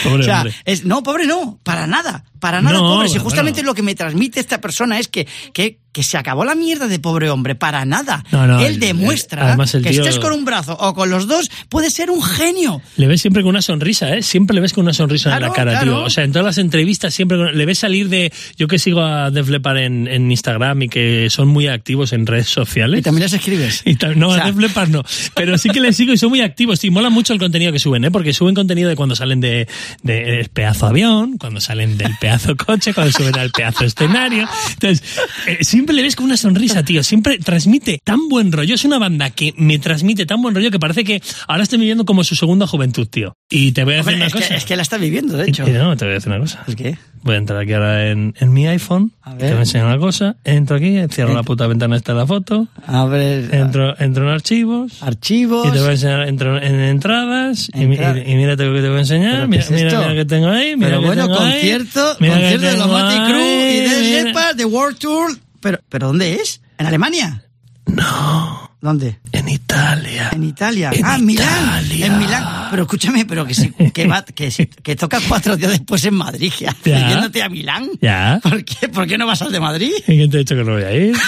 Pobre 0.03 0.19
o 0.21 0.23
sea, 0.23 0.45
es, 0.65 0.85
no, 0.85 1.03
pobre 1.03 1.25
no, 1.25 1.57
para 1.63 1.87
nada, 1.87 2.23
para 2.39 2.61
nada 2.61 2.77
No, 2.77 2.83
pobre. 2.83 3.07
Si 3.07 3.17
bueno. 3.17 3.25
Lo 3.67 3.75
que 3.75 3.83
me 3.83 3.93
transmite 3.93 4.39
esta 4.39 4.59
persona 4.59 4.97
es 4.97 5.07
que, 5.07 5.27
que, 5.53 5.79
que 5.97 6.03
se 6.03 6.15
acabó 6.15 6.45
la 6.45 6.53
mierda 6.53 6.87
de 6.87 6.99
pobre 6.99 7.27
hombre, 7.31 7.55
para 7.55 7.83
nada. 7.83 8.23
No, 8.31 8.45
no, 8.45 8.59
Él 8.59 8.73
el- 8.75 8.79
demuestra 8.79 9.53
el- 9.55 9.59
el 9.59 9.83
que 9.83 9.89
tío- 9.89 10.03
estés 10.03 10.19
con 10.19 10.31
un 10.31 10.45
brazo 10.45 10.77
o 10.79 10.93
con 10.93 11.09
los 11.09 11.27
dos, 11.27 11.49
puede 11.69 11.89
ser 11.89 12.11
un 12.11 12.21
genio. 12.21 12.83
Le 12.97 13.07
ves 13.07 13.19
siempre 13.19 13.41
con 13.41 13.49
una 13.49 13.63
sonrisa, 13.63 14.15
¿eh? 14.15 14.21
Siempre 14.21 14.53
le 14.53 14.61
ves 14.61 14.73
con 14.73 14.83
una 14.83 14.93
sonrisa 14.93 15.29
en 15.31 15.37
Claro, 15.39 15.47
la 15.51 15.55
cara, 15.55 15.71
claro. 15.71 15.85
tío. 15.95 16.03
O 16.03 16.09
sea, 16.11 16.23
en 16.23 16.31
todas 16.33 16.45
las 16.45 16.59
entrevistas 16.59 17.15
siempre 17.15 17.35
con- 17.39 17.57
le 17.57 17.65
ves 17.65 17.79
salir 17.79 18.09
de... 18.09 18.31
Yo 18.57 18.67
que 18.67 18.77
sigo 18.77 19.01
a 19.01 19.31
Def 19.31 19.49
Leppard 19.49 19.77
en, 19.77 20.07
en 20.07 20.29
Instagram 20.29 20.83
y 20.83 20.89
que 20.89 21.29
son 21.31 21.47
muy 21.47 21.65
activos 21.67 22.13
en 22.13 22.27
redes 22.27 22.47
sociales. 22.47 22.99
Y 22.99 23.01
también 23.01 23.23
las 23.23 23.33
escribes. 23.33 23.81
Y 23.85 23.95
tal- 23.95 24.19
no, 24.19 24.27
O 24.29 24.33
sea- 24.35 24.43
a 24.43 24.45
Def 24.51 24.57
Leppard 24.57 24.89
no. 24.89 25.03
Pero 25.33 25.57
sí 25.57 25.69
que 25.71 25.79
les 25.79 25.97
sigo 25.97 26.13
y 26.13 26.17
son 26.17 26.29
muy 26.29 26.41
activos. 26.41 26.83
Y 26.83 26.91
mola 26.91 27.09
mucho 27.09 27.33
el 27.33 27.39
contenido 27.39 27.71
que 27.71 27.79
suben, 27.79 28.05
¿eh? 28.05 28.11
Porque 28.11 28.33
suben 28.33 28.53
contenido 28.53 28.87
de 28.87 28.95
cuando 28.95 29.15
salen 29.15 29.39
de, 29.41 29.67
de 30.03 30.47
pedazo 30.53 30.85
avión, 30.85 31.39
cuando 31.39 31.59
salen 31.59 31.97
del 31.97 32.13
pedazo 32.21 32.55
coche, 32.55 32.93
cuando 32.93 33.11
suben 33.13 33.35
al 33.39 33.49
pedazo 33.49 33.83
escenario. 33.83 34.47
Entonces, 34.73 35.01
eh, 35.47 35.57
sí, 35.61 35.81
siempre 35.87 35.95
le 35.95 36.03
ves 36.03 36.17
con 36.17 36.25
una 36.25 36.35
sonrisa, 36.35 36.83
tío. 36.83 37.01
Siempre 37.01 37.37
transmite 37.39 38.01
tan 38.03 38.27
buen 38.27 38.51
rollo. 38.51 38.75
Es 38.75 38.83
una 38.83 38.99
banda 38.99 39.29
que 39.29 39.53
me 39.55 39.79
transmite 39.79 40.25
tan 40.25 40.41
buen 40.41 40.53
rollo 40.53 40.69
que 40.69 40.79
parece 40.79 41.05
que 41.05 41.21
ahora 41.47 41.63
estoy 41.63 41.79
viviendo 41.79 42.03
como 42.03 42.25
su 42.25 42.35
segunda 42.35 42.67
juventud, 42.67 43.07
tío. 43.07 43.33
Y 43.49 43.71
te 43.71 43.85
voy 43.85 43.93
a 43.93 43.97
decir 43.97 44.13
Hombre, 44.13 44.15
una 44.17 44.27
es, 44.27 44.33
cosa. 44.33 44.47
que, 44.49 44.55
es 44.55 44.65
que 44.65 44.75
la 44.75 44.81
está 44.81 44.97
viviendo, 44.97 45.37
de 45.37 45.47
hecho. 45.47 45.65
Y 45.65 45.71
no, 45.71 45.95
te 45.95 46.03
voy 46.03 46.11
a 46.11 46.15
decir 46.15 46.29
una 46.29 46.41
cosa. 46.41 46.65
¿Es 46.67 46.75
qué? 46.75 46.97
Voy 47.23 47.35
a 47.35 47.37
entrar 47.37 47.59
aquí 47.59 47.73
ahora 47.73 48.09
en, 48.09 48.33
en 48.37 48.53
mi 48.53 48.67
iPhone. 48.67 49.13
A 49.21 49.31
ver. 49.31 49.39
Te 49.39 49.47
voy 49.47 49.57
a 49.57 49.59
enseñar 49.61 49.87
una 49.87 49.97
cosa. 49.97 50.35
Entro 50.43 50.75
aquí, 50.75 50.97
cierro 51.09 51.33
la 51.33 51.43
puta 51.43 51.67
ventana 51.67 51.95
esta 51.95 52.11
de 52.11 52.19
la 52.19 52.27
foto. 52.27 52.67
A 52.85 53.05
ver. 53.05 53.53
Entro, 53.53 53.97
entro 53.99 54.25
en 54.25 54.29
archivos. 54.29 55.01
Archivos. 55.01 55.67
Y 55.67 55.71
te 55.71 55.79
voy 55.79 55.89
a 55.89 55.91
enseñar, 55.91 56.27
entro 56.27 56.61
en 56.61 56.79
entradas 56.81 57.69
y, 57.73 57.79
y, 57.79 57.83
y 57.83 58.35
mírate 58.35 58.65
lo 58.65 58.73
que 58.73 58.81
te 58.81 58.89
voy 58.89 58.97
a 58.97 59.01
enseñar. 59.01 59.35
¿Pero 59.35 59.47
Mira, 59.47 59.63
es 59.63 59.71
mira, 59.71 59.99
mira 59.99 60.15
que 60.15 60.25
tengo 60.25 60.47
ahí. 60.49 60.75
Mira 60.75 60.89
Pero 60.89 61.01
bueno, 61.01 61.27
tengo 61.27 61.39
ahí, 61.39 61.53
concierto, 61.53 62.17
mira 62.19 62.33
concierto 62.33 62.65
de 62.67 62.77
los 62.77 62.87
Motley 62.87 63.19
Crue 63.31 63.71
y 63.73 63.79
de. 63.89 64.23
Leppard, 64.23 64.55
de 64.57 64.65
World 64.65 64.97
Tour. 64.97 65.46
Pero, 65.67 65.79
¿pero 65.89 66.07
dónde 66.07 66.35
es? 66.35 66.61
¿En 66.77 66.85
Alemania? 66.85 67.43
No, 67.87 68.71
¿Dónde? 68.81 69.19
en 69.31 69.49
Italia. 69.49 70.29
En 70.33 70.43
Italia. 70.43 70.91
En 70.93 71.05
ah, 71.05 71.15
en 71.15 71.25
Milán. 71.25 71.91
En 71.91 72.19
Milán. 72.19 72.67
Pero 72.69 72.83
escúchame, 72.83 73.25
pero 73.25 73.45
que, 73.45 73.53
si- 73.53 73.71
que, 73.71 74.07
va, 74.07 74.23
que, 74.23 74.49
si- 74.51 74.67
que 74.67 74.95
toca 74.95 75.19
cuatro 75.27 75.57
días 75.57 75.71
después 75.71 76.03
en 76.05 76.13
Madrid. 76.13 76.53
¿Qué 76.57 76.67
haces 76.67 76.83
Ya. 76.85 77.09
yéndote 77.09 77.41
a 77.43 77.49
Milán? 77.49 77.89
Ya. 78.01 78.39
¿Por 78.43 78.63
qué? 78.63 78.87
¿Por 78.87 79.07
qué 79.07 79.17
no 79.17 79.25
vas 79.27 79.41
al 79.41 79.51
de 79.51 79.59
Madrid? 79.59 79.91
¿Y 80.07 80.15
quién 80.17 80.29
te 80.29 80.37
ha 80.37 80.39
dicho 80.39 80.55
que 80.55 80.63
no 80.63 80.73
voy 80.73 80.83
a 80.83 80.93
ir? 80.95 81.15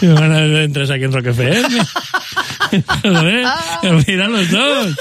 Si 0.00 0.06
me 0.06 0.14
van 0.14 0.32
a 0.32 0.62
entrar 0.62 0.90
aquí 0.90 1.04
en 1.04 1.12
Rock 1.12 1.26
FM. 1.26 1.68
Joder, 2.82 3.46
mira 4.06 4.28
los 4.28 4.50
dos. 4.50 4.96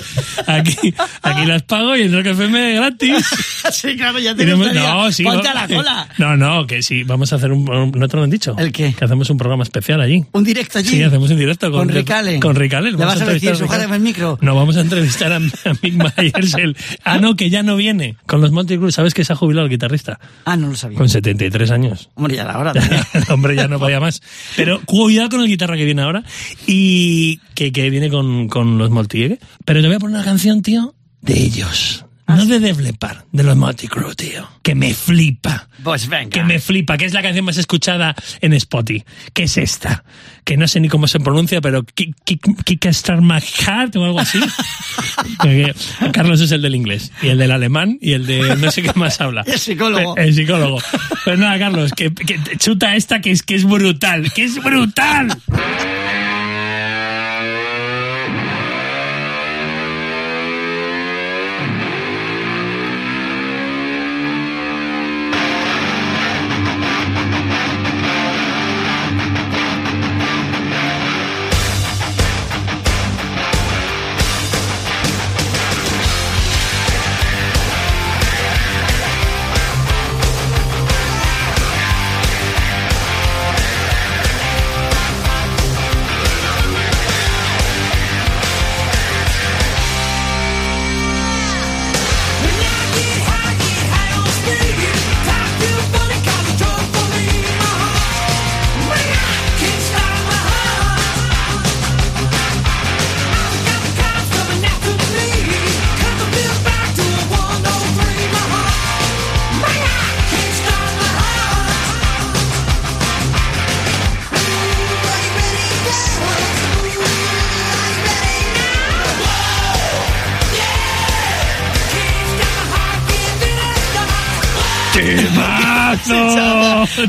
Aquí, 0.48 0.94
aquí 1.22 1.46
las 1.46 1.64
pago 1.64 1.96
y 1.96 2.02
en 2.04 2.14
Rock 2.14 2.28
FM 2.28 2.76
gratis. 2.76 3.26
sí, 3.72 3.96
claro, 3.96 4.20
ya 4.20 4.36
te 4.36 4.44
Iremos- 4.44 4.58
gustaría. 4.68 4.94
no, 4.94 5.12
sí, 5.12 5.24
Ponte 5.24 5.48
va- 5.48 5.52
a 5.52 5.68
la 5.68 5.76
cola. 5.76 6.08
No, 6.18 6.38
no, 6.38 6.68
que 6.68 6.82
sí, 6.84 7.04
vamos 7.04 7.32
a 7.34 7.38
hacer 7.38 7.52
un... 7.52 7.64
¿No 7.96 8.08
te 8.08 8.18
lo 8.18 8.24
han 8.24 8.30
dicho? 8.30 8.56
¿El 8.58 8.72
qué? 8.72 8.94
Que 8.94 9.06
hacemos 9.06 9.30
un 9.30 9.38
programa 9.38 9.64
especial 9.64 10.02
allí. 10.02 10.24
Un 10.32 10.44
directo 10.44 10.80
allí. 10.80 10.90
Sí, 10.90 11.04
hacemos 11.04 11.30
un 11.32 11.38
directo 11.38 11.72
con, 11.72 11.88
Con 11.88 11.90
Rick 11.96 12.12
Allen. 12.12 12.40
Con 12.40 12.56
Rick 12.56 12.74
Allen. 12.74 12.98
Le 12.98 13.06
vas 13.06 13.22
a 13.22 13.26
decir, 13.26 13.52
Rick 13.52 13.60
sujátame 13.60 13.96
el 13.96 14.02
micro. 14.02 14.38
No, 14.42 14.56
vamos 14.56 14.78
a 14.78 14.82
entrevistar 14.82 15.32
a, 15.32 15.38
a 15.38 15.74
Mick 15.82 15.94
Myers. 15.94 16.54
El, 16.56 16.76
ah, 17.04 17.18
no, 17.18 17.36
que 17.36 17.50
ya 17.50 17.64
no 17.64 17.76
viene. 17.76 18.16
Con 18.26 18.42
los 18.42 18.52
Monty 18.52 18.78
Cruz. 18.78 18.96
¿Sabes 18.96 19.14
que 19.14 19.24
se 19.24 19.34
ha 19.34 19.36
jubilado 19.36 19.66
el 19.66 19.72
guitarrista? 19.72 20.20
Ah, 20.46 20.56
no 20.58 20.68
lo 20.68 20.76
sabía. 20.76 20.98
Con 20.98 21.10
73 21.10 21.72
años. 21.72 22.10
Hombre, 22.16 22.36
ya 22.36 22.44
la 22.44 22.58
hora 22.60 22.74
el 23.14 23.24
hombre 23.32 23.56
ya 23.56 23.68
no 23.68 23.80
podía 23.80 24.00
más. 24.00 24.22
Pero 24.56 24.82
cuidado 24.86 25.30
con 25.30 25.42
el 25.42 25.48
guitarra 25.48 25.76
que 25.78 25.86
viene 25.86 26.02
ahora 26.02 26.24
y 26.68 27.40
que, 27.56 27.63
que 27.72 27.90
viene 27.90 28.10
con, 28.10 28.48
con 28.48 28.78
los 28.78 28.90
Multiegue. 28.90 29.40
Pero 29.66 29.82
te 29.82 29.88
voy 29.88 29.96
a 29.96 30.00
poner 30.00 30.16
una 30.18 30.26
canción, 30.26 30.62
tío, 30.62 30.94
de 31.22 31.40
ellos. 31.40 32.06
Ah, 32.26 32.38
No 32.38 32.46
de 32.46 32.62
Def 32.62 32.80
Leppard, 32.80 33.26
de 33.34 33.44
los 33.44 33.58
Multi 33.58 33.90
Crew, 33.90 34.14
tío. 34.16 34.48
Que 34.62 34.76
me 34.76 34.94
flipa. 34.94 35.68
Pues 35.84 36.08
venga. 36.08 36.30
Que 36.30 36.44
me 36.46 36.58
flipa, 36.60 36.96
que 36.98 37.04
es 37.04 37.14
la 37.14 37.22
canción 37.22 37.44
más 37.44 37.58
escuchada 37.58 38.16
en 38.40 38.54
Spotify. 38.54 39.04
¿Qué 39.34 39.44
es 39.44 39.58
esta? 39.58 40.06
Que 40.46 40.56
no 40.56 40.66
sé 40.70 40.80
ni 40.80 40.88
cómo 40.88 41.08
se 41.08 41.20
pronuncia, 41.20 41.60
pero 41.60 41.84
Kick, 41.84 42.16
Kick, 42.24 42.64
Kickstart 42.64 43.22
My 43.22 43.42
Heart 43.42 43.98
o 43.98 44.06
algo 44.06 44.20
así. 44.22 44.40
Carlos 46.14 46.40
es 46.40 46.52
el 46.52 46.62
del 46.62 46.76
inglés, 46.76 47.12
y 47.22 47.28
el 47.28 47.38
del 47.38 47.52
alemán, 47.52 47.98
y 48.02 48.14
el 48.14 48.26
de 48.26 48.56
no 48.56 48.72
sé 48.72 48.82
qué 48.84 48.92
más 48.96 49.20
habla. 49.20 49.42
El 49.46 49.60
psicólogo. 49.60 50.16
El 50.16 50.34
psicólogo. 50.34 50.80
Pues 51.26 51.38
nada, 51.38 51.60
Carlos, 51.60 51.92
que, 51.92 52.14
que 52.14 52.40
chuta 52.58 52.96
esta 52.96 53.20
que 53.20 53.32
es, 53.32 53.44
que 53.44 53.56
es 53.56 53.66
brutal, 53.66 54.32
que 54.32 54.44
es 54.46 54.64
brutal. 54.64 55.28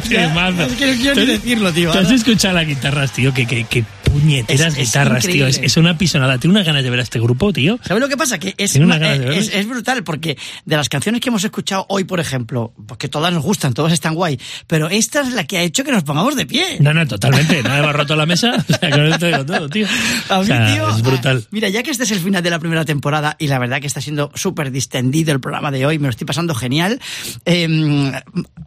Es 0.64 0.73
que 0.75 0.87
no 0.87 1.00
quiero 1.00 1.20
ni 1.20 1.26
decirlo, 1.26 1.73
tío. 1.73 1.92
¿Tú 1.92 1.99
has 1.99 2.11
escuchado 2.11 2.54
las 2.54 2.66
guitarras, 2.66 3.12
tío? 3.12 3.32
Que, 3.32 3.46
que, 3.46 3.64
que 3.64 3.84
puñeteras 4.21 4.75
Es- 4.75 4.78
es 4.78 4.87
guitarras, 4.88 5.26
tío. 5.26 5.47
Es, 5.47 5.59
es 5.62 5.76
una 5.76 5.99
pisonada. 5.99 6.38
Tengo 6.38 6.52
unas 6.54 6.66
ganas 6.66 6.83
de 6.83 6.90
ver 6.90 7.00
a 7.00 7.02
este 7.02 7.21
grupo, 7.21 7.52
tío. 7.52 7.78
¿Sabes 7.87 8.00
lo 8.00 8.09
que 8.09 8.16
pasa? 8.16 8.38
Que 8.38 8.54
es, 8.56 8.73
Tiene 8.73 8.87
una 8.87 8.99
de 8.99 9.38
es, 9.38 9.52
es 9.54 9.68
brutal, 9.68 10.04
porque 10.04 10.37
de 10.64 10.76
las 10.76 10.88
canciones 10.88 11.21
que 11.21 11.28
hemos 11.28 11.44
escuchado 11.44 11.87
hoy, 11.88 12.04
por 12.04 12.21
ejemplo, 12.21 12.73
porque 12.87 13.09
todas 13.09 13.33
nos 13.33 13.42
gustan, 13.42 13.75
todas 13.75 13.92
están 13.92 14.14
guay, 14.14 14.38
pero 14.66 14.88
esta 14.88 15.21
es 15.23 15.33
la 15.33 15.44
que 15.44 15.59
ha 15.59 15.62
hecho 15.62 15.85
que 15.85 15.92
nos 15.92 16.04
pongamos 16.04 16.37
de 16.37 16.47
pie. 16.47 16.78
No, 16.80 16.94
no, 16.94 17.06
totalmente. 17.06 17.62
No 17.62 17.73
ha 17.73 17.92
roto 17.92 18.16
la 18.16 18.26
mesa. 18.26 18.52
O 18.75 18.76
sea, 18.76 18.90
con 18.90 19.06
esto 19.12 19.26
digo 19.26 19.44
todo, 19.47 19.68
tío. 19.68 19.87
A 20.28 20.38
O 20.38 20.40
mí, 20.40 20.47
sea, 20.47 20.66
tío, 20.75 20.88
es 20.97 21.02
brutal. 21.02 21.47
Mira, 21.50 21.68
ya 21.68 21.83
que 21.83 21.90
este 21.90 22.04
es 22.04 22.11
el 22.11 22.18
final 22.21 22.42
de 22.42 22.50
la 22.50 22.59
primera 22.59 22.85
temporada 22.85 23.37
y 23.38 23.47
la 23.49 23.59
verdad 23.59 23.80
que 23.80 23.87
está 23.87 24.00
siendo 24.00 24.30
súper 24.35 24.71
distendido 24.71 25.33
el 25.33 25.40
programa 25.40 25.71
de 25.71 25.87
hoy, 25.87 25.99
me 25.99 26.04
lo 26.04 26.11
estoy 26.11 26.26
pasando 26.26 26.54
genial. 26.54 27.00
eh, 27.44 28.12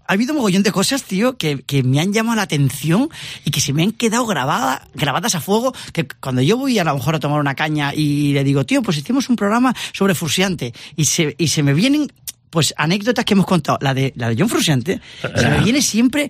ha 0.10 0.14
habido 0.14 0.32
un 0.34 0.38
mogollón 0.38 0.64
de 0.64 0.72
cosas, 0.72 1.04
tío, 1.04 1.38
que, 1.38 1.62
que 1.64 1.84
me 1.84 2.00
han 2.00 2.14
llamado 2.14 2.38
la 2.38 2.44
atención 2.44 3.10
y 3.44 3.52
que 3.52 3.60
se 3.60 3.74
me 3.74 3.84
han 3.84 3.92
quedado 3.92 4.26
grabada, 4.26 4.88
grabadas 4.96 5.36
a 5.38 5.42
fuego, 5.42 5.74
que 5.94 6.08
cuando 6.08 6.42
yo 6.42 6.58
voy 6.58 6.78
a 6.80 6.84
lo 6.84 6.94
mejor 6.94 7.16
a 7.16 7.20
tomar 7.20 7.40
una 7.40 7.56
caña 7.56 7.94
y 7.94 8.34
le 8.34 8.44
digo, 8.44 8.66
tío, 8.66 8.82
pues 8.82 8.98
hicimos 8.98 9.30
un 9.30 9.36
programa 9.36 9.76
sobre 9.94 10.16
Frusiante 10.16 10.74
y 10.96 11.06
se, 11.06 11.36
y 11.38 11.48
se 11.48 11.64
me 11.64 11.74
vienen 11.74 12.12
pues 12.50 12.74
anécdotas 12.78 13.26
que 13.26 13.34
hemos 13.34 13.46
contado. 13.46 13.78
La 13.82 13.94
de, 13.94 14.14
la 14.16 14.30
de 14.30 14.36
John 14.38 14.50
Frusciante, 14.50 15.02
se 15.36 15.50
me 15.50 15.60
viene 15.60 15.82
siempre 15.82 16.30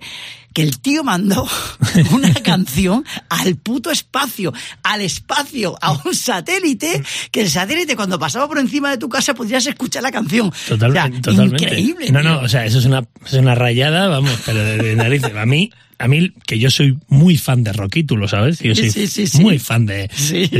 que 0.52 0.62
el 0.62 0.78
tío 0.80 1.04
mandó 1.04 1.46
una 2.12 2.32
canción 2.34 3.04
al 3.28 3.56
puto 3.56 3.90
espacio, 3.90 4.52
al 4.82 5.00
espacio, 5.02 5.76
a 5.80 5.92
un 5.92 6.14
satélite, 6.14 7.02
que 7.30 7.42
el 7.42 7.50
satélite 7.50 7.96
cuando 7.96 8.18
pasaba 8.18 8.48
por 8.48 8.58
encima 8.58 8.90
de 8.90 8.98
tu 8.98 9.08
casa 9.08 9.34
podrías 9.34 9.66
escuchar 9.66 10.02
la 10.02 10.12
canción. 10.12 10.52
Total- 10.68 10.90
O 10.90 10.92
sea, 10.94 11.10
totalmente. 11.22 11.64
Increíble. 11.64 12.10
No, 12.10 12.22
no, 12.22 12.40
o 12.40 12.48
sea, 12.48 12.64
eso 12.64 12.78
es 12.78 12.84
una, 12.86 13.04
es 13.26 13.32
una 13.34 13.54
rayada, 13.54 14.08
vamos, 14.08 14.32
pero 14.44 14.58
de, 14.64 14.78
de 14.78 14.96
narices. 14.96 15.34
A 15.34 15.46
mí, 15.46 15.70
a 16.00 16.06
mí, 16.06 16.32
que 16.46 16.60
yo 16.60 16.70
soy 16.70 16.96
muy 17.08 17.36
fan 17.36 17.64
de 17.64 17.72
Rocky, 17.72 18.04
tú 18.04 18.16
lo 18.16 18.28
sabes, 18.28 18.60
yo 18.60 18.72
soy 18.74 18.90
sí, 18.90 19.08
sí, 19.08 19.26
sí. 19.26 19.40
muy 19.40 19.58
fan 19.58 19.84
de, 19.84 20.08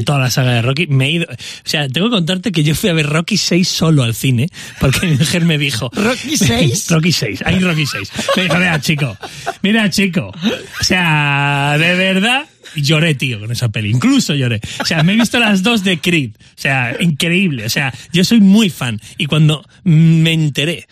toda 0.05 0.19
la 0.19 0.31
saga 0.31 0.55
de 0.55 0.63
Rocky. 0.63 0.89
Me 0.89 1.07
he 1.07 1.11
ido, 1.13 1.27
o 1.31 1.37
sea, 1.63 1.89
tengo 1.89 2.09
que 2.11 2.17
contarte 2.17 2.51
que 2.51 2.65
yo 2.65 2.75
fui 2.75 2.91
a 2.91 2.93
ver 2.93 3.07
Rocky 3.07 3.37
6 3.37 3.69
solo 3.69 4.03
al 4.03 4.17
cine, 4.17 4.49
porque 4.81 5.07
mi 5.07 5.17
mujer 5.17 5.45
me 5.45 5.57
dijo... 5.57 5.91
¿Rocky 5.95 6.37
6? 6.37 6.87
Rocky 6.91 7.13
6, 7.13 7.43
hay 7.47 7.61
Rocky 7.61 7.87
6. 7.87 8.11
Me 8.37 8.43
dijo, 8.43 8.57
mira, 8.57 8.81
chico, 8.81 9.17
mira, 9.63 9.78
chico. 9.91 10.33
O 10.81 10.85
sea, 10.85 11.77
de 11.79 11.95
verdad, 11.95 12.47
lloré, 12.77 13.15
tío, 13.15 13.41
con 13.41 13.53
esa 13.53 13.69
peli. 13.69 13.91
Incluso 13.91 14.35
lloré. 14.35 14.61
O 14.81 14.85
sea, 14.85 15.03
me 15.03 15.13
he 15.13 15.17
visto 15.17 15.39
las 15.39 15.63
dos 15.63 15.85
de 15.85 15.99
Creed. 15.99 16.33
O 16.37 16.61
sea, 16.61 16.97
increíble. 17.01 17.65
O 17.65 17.71
sea, 17.71 17.93
yo 18.13 18.25
soy 18.25 18.41
muy 18.41 18.71
fan. 18.71 19.01
Y 19.17 19.27
cuando 19.27 19.65
me 19.85 20.33
enteré 20.33 20.87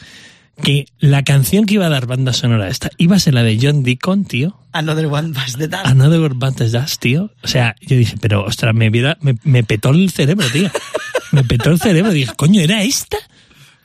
que 0.62 0.86
la 0.98 1.22
canción 1.22 1.66
que 1.66 1.74
iba 1.74 1.86
a 1.86 1.90
dar 1.90 2.06
banda 2.06 2.32
sonora 2.32 2.64
a 2.64 2.68
esta 2.68 2.90
iba 2.96 3.16
a 3.16 3.20
ser 3.20 3.34
la 3.34 3.42
de 3.42 3.58
John 3.60 3.82
Deacon, 3.82 4.24
tío. 4.24 4.58
Another 4.72 5.06
One 5.06 5.28
Bites 5.28 5.56
the 5.58 5.68
Dust. 5.68 5.86
Another 5.86 6.34
Band 6.34 6.62
as 6.62 6.72
Dust, 6.72 7.00
tío. 7.00 7.30
O 7.42 7.48
sea, 7.48 7.76
yo 7.80 7.96
dije, 7.96 8.16
pero 8.20 8.44
ostras, 8.44 8.74
me, 8.74 8.90
me, 8.90 9.16
me 9.44 9.64
petó 9.64 9.90
el 9.90 10.10
cerebro, 10.10 10.46
tío. 10.50 10.70
Me 11.32 11.44
petó 11.44 11.70
el 11.70 11.78
cerebro. 11.80 12.12
Dije, 12.12 12.32
coño, 12.36 12.60
¿era 12.60 12.82
esta? 12.82 13.18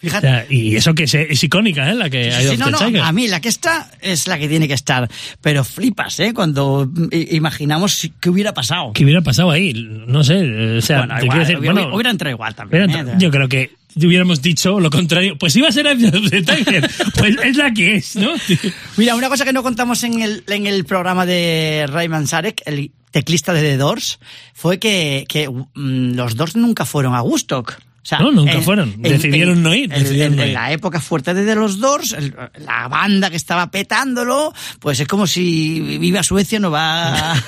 Fíjate. 0.02 0.28
O 0.28 0.30
sea, 0.32 0.46
y 0.50 0.76
eso 0.76 0.96
que 0.96 1.04
es, 1.04 1.14
es 1.14 1.44
icónica, 1.44 1.90
¿eh? 1.90 1.94
La 1.94 2.10
que 2.10 2.30
Eye 2.30 2.50
Sí, 2.50 2.58
no, 2.58 2.70
no, 2.72 3.04
a 3.04 3.12
mí 3.12 3.28
la 3.28 3.40
que 3.40 3.50
está 3.50 3.90
es 4.02 4.28
la 4.28 4.40
que 4.40 4.48
tiene 4.50 4.68
que 4.68 4.74
estar. 4.74 5.08
Pero 5.42 5.64
flipas, 5.64 6.20
¿eh? 6.20 6.34
Cuando 6.34 6.90
imaginamos 7.12 8.10
qué 8.20 8.30
hubiera 8.30 8.54
pasado. 8.54 8.94
¿Qué 8.94 9.04
hubiera 9.04 9.22
pasado 9.22 9.52
ahí? 9.52 9.74
No 10.08 10.24
sé. 10.24 10.78
O 10.78 10.82
sea, 10.82 11.00
Bueno, 11.00 11.16
te 11.20 11.26
igual, 11.26 11.40
decir, 11.40 11.58
hubiera, 11.58 11.74
bueno, 11.74 11.96
hubiera 11.96 12.10
entrado 12.10 12.32
igual 12.34 12.56
también. 12.56 12.86
hubiera- 12.86 13.12
¿eh? 13.12 13.16
yo 13.20 13.30
creo 13.32 13.48
que 13.48 13.72
hubiéramos 13.96 14.42
dicho 14.42 14.80
lo 14.80 14.90
contrario. 14.90 15.38
Pues 15.38 15.56
iba 15.56 15.68
a 15.68 15.72
ser 15.72 15.86
the 15.98 16.42
Tiger. 16.42 16.90
Pues 17.18 17.36
es 17.44 17.58
la 17.58 17.72
que 17.72 17.96
es, 17.98 18.16
¿no? 18.16 18.32
Mira, 18.98 19.16
una 19.16 19.30
cosa 19.30 19.46
que 19.46 19.54
no 19.54 19.62
contamos 19.64 20.04
en 20.04 20.22
el, 20.22 20.44
en 20.48 20.66
el 20.66 20.86
programa 20.86 21.26
de 21.26 21.86
Rayman 21.88 22.26
Sarek, 22.28 22.62
el 22.66 22.92
teclista 23.12 23.54
de 23.54 23.62
The 23.62 23.78
Doors, 23.78 24.20
fue 24.54 24.80
que, 24.80 25.26
que 25.28 25.48
mm, 25.50 26.16
los 26.16 26.36
Doors 26.36 26.56
nunca 26.56 26.86
fueron 26.86 27.14
a 27.14 27.22
Woodstock. 27.22 27.78
O 28.04 28.06
sea, 28.06 28.18
No, 28.20 28.32
nunca 28.32 28.60
fueron. 28.62 29.00
Decidieron 29.00 29.62
no 29.62 29.76
ir, 29.76 29.88
decidieron 29.90 30.40
en, 30.40 30.54
la 30.54 30.72
época 30.72 31.00
fuerte 31.00 31.36
de 31.36 31.56
los 31.56 31.80
Doors, 31.80 32.14
el- 32.14 32.36
la 32.66 32.88
banda 32.88 33.30
que 33.30 33.36
estaba 33.36 33.70
petándolo, 33.70 34.52
pues 34.80 35.00
es 35.00 35.08
como 35.08 35.28
si 35.28 35.98
Viva 36.00 36.24
Suecia 36.24 36.60
no 36.60 36.72
va 36.72 37.34
a, 37.34 37.44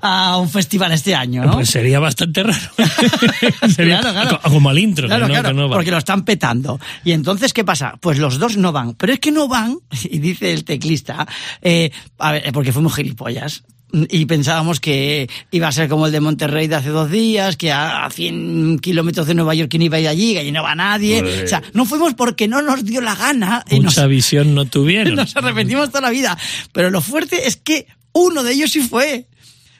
a 0.00 0.38
un 0.38 0.50
festival 0.50 0.90
este 0.92 1.14
año, 1.14 1.44
¿no? 1.44 1.52
Pues 1.52 1.70
sería 1.70 2.00
bastante 2.00 2.42
raro. 2.42 2.58
Sería 3.74 4.00
Claro, 4.00 4.12
claro. 4.20 4.40
co- 4.42 4.50
Como 4.50 4.70
al 4.70 4.78
intro, 4.78 5.06
Claro, 5.06 5.26
que 5.26 5.32
no, 5.32 5.34
claro, 5.40 5.48
que 5.50 5.54
no 5.62 5.68
va. 5.68 5.76
porque 5.76 5.90
lo 5.92 5.98
están 5.98 6.24
petando. 6.24 6.80
Y 7.04 7.12
entonces, 7.12 7.52
¿qué 7.52 7.64
pasa? 7.64 7.94
Pues 8.00 8.18
los 8.18 8.38
dos 8.38 8.56
no 8.56 8.72
van. 8.72 8.94
Pero 8.94 9.12
es 9.12 9.20
que 9.20 9.30
no 9.30 9.46
van, 9.48 9.78
y 10.04 10.18
dice 10.18 10.52
el 10.52 10.64
teclista, 10.64 11.26
eh, 11.62 11.90
a 12.18 12.32
ver, 12.32 12.52
porque 12.52 12.72
fuimos 12.72 12.94
gilipollas. 12.96 13.62
Y 14.10 14.26
pensábamos 14.26 14.80
que 14.80 15.28
iba 15.52 15.68
a 15.68 15.72
ser 15.72 15.88
como 15.88 16.06
el 16.06 16.12
de 16.12 16.20
Monterrey 16.20 16.66
de 16.66 16.74
hace 16.76 16.88
dos 16.88 17.10
días, 17.10 17.56
que 17.56 17.70
a, 17.70 18.04
a 18.04 18.10
100 18.10 18.78
kilómetros 18.80 19.26
de 19.26 19.34
Nueva 19.34 19.54
York 19.54 19.70
quién 19.70 19.82
iba 19.82 19.96
a 19.96 20.00
ir 20.00 20.08
allí, 20.08 20.32
que 20.34 20.40
allí 20.40 20.52
no 20.52 20.62
va 20.62 20.74
nadie. 20.74 21.22
O 21.44 21.46
sea, 21.48 21.62
no 21.74 21.84
fuimos 21.84 22.14
porque 22.14 22.48
no 22.48 22.60
nos 22.62 22.84
dio 22.84 23.00
la 23.00 23.14
gana. 23.14 23.64
y 23.70 23.76
nos- 23.80 23.94
Mucha 23.96 24.06
visión 24.06 24.54
no 24.54 24.64
tuvieron. 24.66 25.14
nos 25.14 25.36
arrepentimos 25.36 25.88
toda 25.90 26.00
la 26.00 26.10
vida. 26.10 26.36
Pero 26.72 26.90
lo 26.90 27.00
fuerte 27.00 27.46
es 27.46 27.56
que 27.56 27.86
uno 28.12 28.42
de 28.42 28.52
ellos 28.52 28.70
sí 28.72 28.80
fue. 28.80 29.26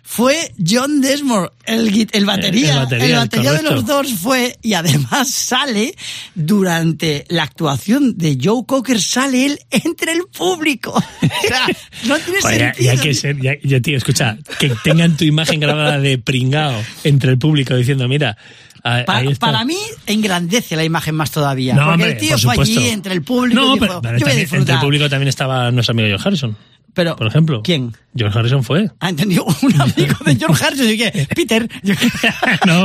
Fue 0.06 0.52
John 0.64 1.00
Desmond, 1.00 1.48
el, 1.64 2.08
el 2.12 2.24
batería. 2.26 2.72
El 2.74 2.78
batería, 2.80 3.06
el 3.06 3.14
batería 3.16 3.52
de 3.54 3.62
los 3.62 3.86
dos 3.86 4.12
fue. 4.12 4.56
Y 4.62 4.74
además 4.74 5.30
sale 5.30 5.94
durante 6.34 7.24
la 7.28 7.42
actuación 7.44 8.16
de 8.18 8.38
Joe 8.40 8.64
Cocker, 8.66 9.00
sale 9.00 9.46
él 9.46 9.58
entre 9.70 10.12
el 10.12 10.22
público. 10.36 10.92
O 11.44 11.46
sea, 11.48 11.66
no 12.04 12.18
tiene 12.18 12.40
ya, 12.42 12.48
sentido. 12.74 12.94
ya 12.94 13.02
que 13.02 13.14
ser, 13.14 13.40
ya, 13.40 13.52
ya, 13.62 13.80
tío, 13.80 13.96
escucha, 13.96 14.38
que 14.58 14.70
tengan 14.84 15.16
tu 15.16 15.24
imagen 15.24 15.58
grabada 15.60 15.98
de 15.98 16.18
pringao 16.18 16.82
entre 17.02 17.30
el 17.32 17.38
público 17.38 17.74
diciendo, 17.74 18.06
mira, 18.08 18.36
a- 18.82 19.04
Pa- 19.04 19.16
ahí 19.18 19.28
está. 19.28 19.46
para 19.46 19.64
mí 19.64 19.76
engrandece 20.06 20.76
la 20.76 20.84
imagen 20.84 21.14
más 21.14 21.30
todavía. 21.30 21.74
No, 21.74 21.80
porque 21.82 21.92
hombre, 21.94 22.10
el 22.12 22.18
tío 22.18 22.30
por 22.30 22.40
fue 22.54 22.64
allí 22.64 22.88
entre 22.88 23.12
el 23.14 23.22
público. 23.22 23.60
No, 23.60 23.76
y 23.76 23.80
dijo, 23.80 23.86
pero, 23.86 24.02
pero 24.02 24.18
yo 24.18 24.26
voy 24.26 24.32
a 24.32 24.36
también, 24.36 24.60
entre 24.60 24.74
el 24.74 24.80
público 24.80 25.08
también 25.10 25.28
estaba 25.28 25.70
nuestro 25.70 25.92
amigo 25.92 26.08
George 26.08 26.28
Harrison, 26.28 26.56
Pero, 26.94 27.16
por 27.16 27.26
ejemplo. 27.26 27.60
¿Quién? 27.62 27.92
George 28.16 28.38
Harrison 28.38 28.62
fue. 28.62 28.88
Ah, 29.00 29.08
entendido. 29.08 29.44
Un 29.62 29.80
amigo 29.80 30.16
de 30.24 30.36
George 30.36 30.64
Harrison. 30.64 30.88
Y 30.88 30.96
que, 30.96 31.26
Peter. 31.34 31.68
No, 32.66 32.84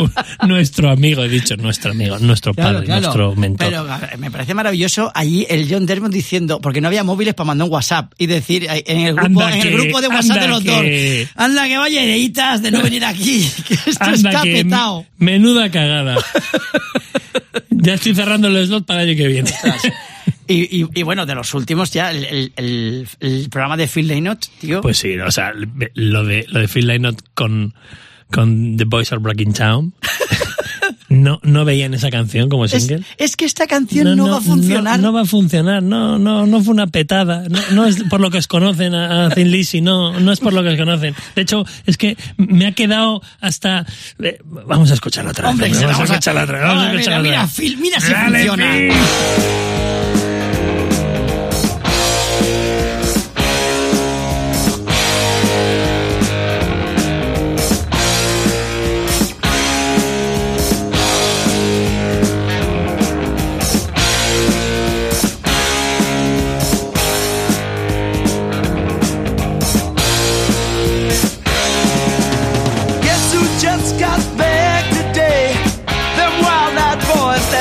un- 0.00 0.12
nuestro 0.48 0.90
amigo, 0.90 1.24
he 1.24 1.28
dicho, 1.28 1.56
nuestro 1.56 1.90
amigo, 1.90 2.18
nuestro 2.20 2.54
padre, 2.54 2.86
nuestro 2.86 3.34
mentor. 3.34 3.68
Pero 3.68 3.84
ver, 3.84 4.16
me 4.18 4.30
parece 4.30 4.54
maravilloso 4.54 5.10
allí 5.14 5.44
el 5.50 5.66
John 5.68 5.84
Desmond 5.86 6.14
diciendo, 6.14 6.60
porque 6.60 6.80
no 6.80 6.86
había 6.88 7.02
móviles 7.04 7.34
para 7.34 7.46
mandar 7.48 7.66
un 7.66 7.74
WhatsApp 7.74 8.12
y 8.16 8.26
decir 8.26 8.64
eh, 8.70 8.84
en 8.86 9.00
el 9.00 9.14
grupo, 9.14 9.40
Anda 9.42 9.56
en 9.58 9.66
el 9.66 9.72
grupo 9.72 10.00
de 10.00 10.08
WhatsApp 10.08 10.40
de 10.40 10.48
los 10.48 10.62
que- 10.62 11.26
dos. 11.26 11.30
Anda 11.44 11.66
que 11.66 11.76
vaya 11.78 12.02
hereitas 12.02 12.62
de 12.62 12.70
no 12.70 12.80
venir 12.82 13.04
aquí, 13.04 13.50
que 13.68 13.74
esto 13.74 14.04
Anda 14.04 14.30
está 14.30 14.42
que 14.42 14.52
petado. 14.62 15.04
menuda 15.18 15.70
cagada. 15.70 16.16
ya 17.70 17.94
estoy 17.94 18.14
cerrando 18.14 18.48
el 18.48 18.66
slot 18.66 18.86
para 18.86 19.02
el 19.02 19.08
año 19.10 19.18
que 19.18 19.26
viene. 19.26 19.50
Y, 20.48 20.80
y- 20.82 20.88
y 20.94 21.02
bueno, 21.02 21.26
de 21.26 21.34
los 21.34 21.52
últimos 21.54 21.92
ya, 21.92 22.10
el, 22.10 22.24
el- 22.24 22.52
el- 22.56 23.08
el 23.20 23.48
programa 23.50 23.76
de 23.76 23.86
Phil 23.86 24.08
Lynott, 24.08 24.46
tío. 24.60 24.80
Pues 24.80 24.96
sí, 24.98 25.16
o 25.18 25.30
sea, 25.30 25.52
lo 25.94 26.24
de, 26.24 26.46
lo 26.48 26.60
de 26.60 26.68
Phil 26.68 26.86
Lynott 26.86 27.20
con, 27.34 27.74
con 28.30 28.76
The 28.78 28.84
Boys 28.84 29.12
Are 29.12 29.20
Back 29.22 29.40
in 29.42 29.52
Town. 29.52 29.94
No, 31.10 31.40
no 31.42 31.64
veían 31.64 31.94
esa 31.94 32.10
canción 32.10 32.50
como 32.50 32.66
es, 32.66 32.70
single. 32.72 33.02
es 33.16 33.34
que 33.34 33.46
esta 33.46 33.66
canción 33.66 34.14
no, 34.14 34.28
va 34.28 34.38
a 34.38 34.40
funcionar. 34.42 35.00
No, 35.00 35.06
no 35.08 35.12
va 35.14 35.22
a 35.22 35.24
funcionar, 35.24 35.82
no, 35.82 36.18
no, 36.18 36.44
no 36.46 36.62
fue 36.62 36.74
una 36.74 36.86
petada. 36.86 37.44
No, 37.48 37.58
no 37.72 37.86
es 37.86 38.02
por 38.04 38.20
lo 38.20 38.30
que 38.30 38.36
os 38.36 38.46
conocen 38.46 38.94
a, 38.94 39.24
a 39.26 39.30
Thin 39.30 39.50
Lizzy, 39.50 39.80
no, 39.80 40.20
no 40.20 40.32
es 40.32 40.40
por 40.40 40.52
lo 40.52 40.62
que 40.62 40.68
os 40.70 40.76
conocen. 40.78 41.14
De 41.34 41.42
hecho, 41.42 41.64
es 41.86 41.96
que 41.96 42.16
me 42.36 42.66
ha 42.66 42.72
quedado 42.72 43.22
hasta. 43.40 43.86
eh, 44.22 44.38
vamos 44.44 44.90
a 44.90 44.94
escucharla 44.94 45.30
otra 45.30 45.44
vez. 45.44 45.52
Hombre, 45.52 45.68
vamos, 45.70 45.82
vamos 45.92 46.00
a 46.10 46.12
escucharla 46.12 46.42
otra 46.44 46.58
vez. 46.58 46.66
Vamos 46.68 46.82
a 46.84 46.90
escucharla 46.92 47.18
mira, 47.22 47.30
otra 47.30 47.30
mira, 47.30 47.42
vez. 47.46 47.52
Phil, 47.56 47.78
mira 47.78 48.00
si 48.00 48.12
Dale, 48.12 48.38
funciona. 48.46 48.72
Phil. 48.74 49.67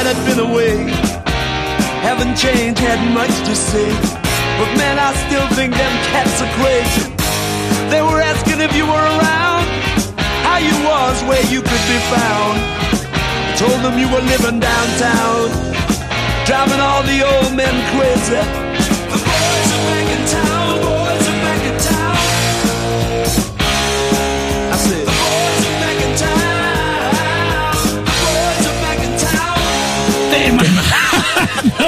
Had 0.07 0.25
been 0.25 0.39
away 0.39 0.87
haven't 1.99 2.37
changed, 2.37 2.79
had 2.79 3.01
much 3.11 3.35
to 3.43 3.53
say. 3.53 3.91
But 4.55 4.71
man, 4.79 4.95
I 4.97 5.11
still 5.27 5.47
think 5.57 5.75
them 5.75 5.93
cats 6.07 6.39
are 6.39 6.53
crazy. 6.55 7.11
They 7.91 8.01
were 8.01 8.21
asking 8.21 8.61
if 8.61 8.71
you 8.73 8.85
were 8.87 9.07
around, 9.19 9.67
how 10.47 10.59
you 10.63 10.75
was, 10.87 11.15
where 11.27 11.43
you 11.51 11.59
could 11.59 11.85
be 11.91 11.99
found. 12.07 12.55
I 13.49 13.53
told 13.59 13.79
them 13.83 13.99
you 13.99 14.07
were 14.07 14.23
living 14.23 14.59
downtown, 14.63 15.51
driving 16.47 16.79
all 16.79 17.03
the 17.03 17.19
old 17.27 17.51
men 17.59 17.75
crazy. 17.91 18.66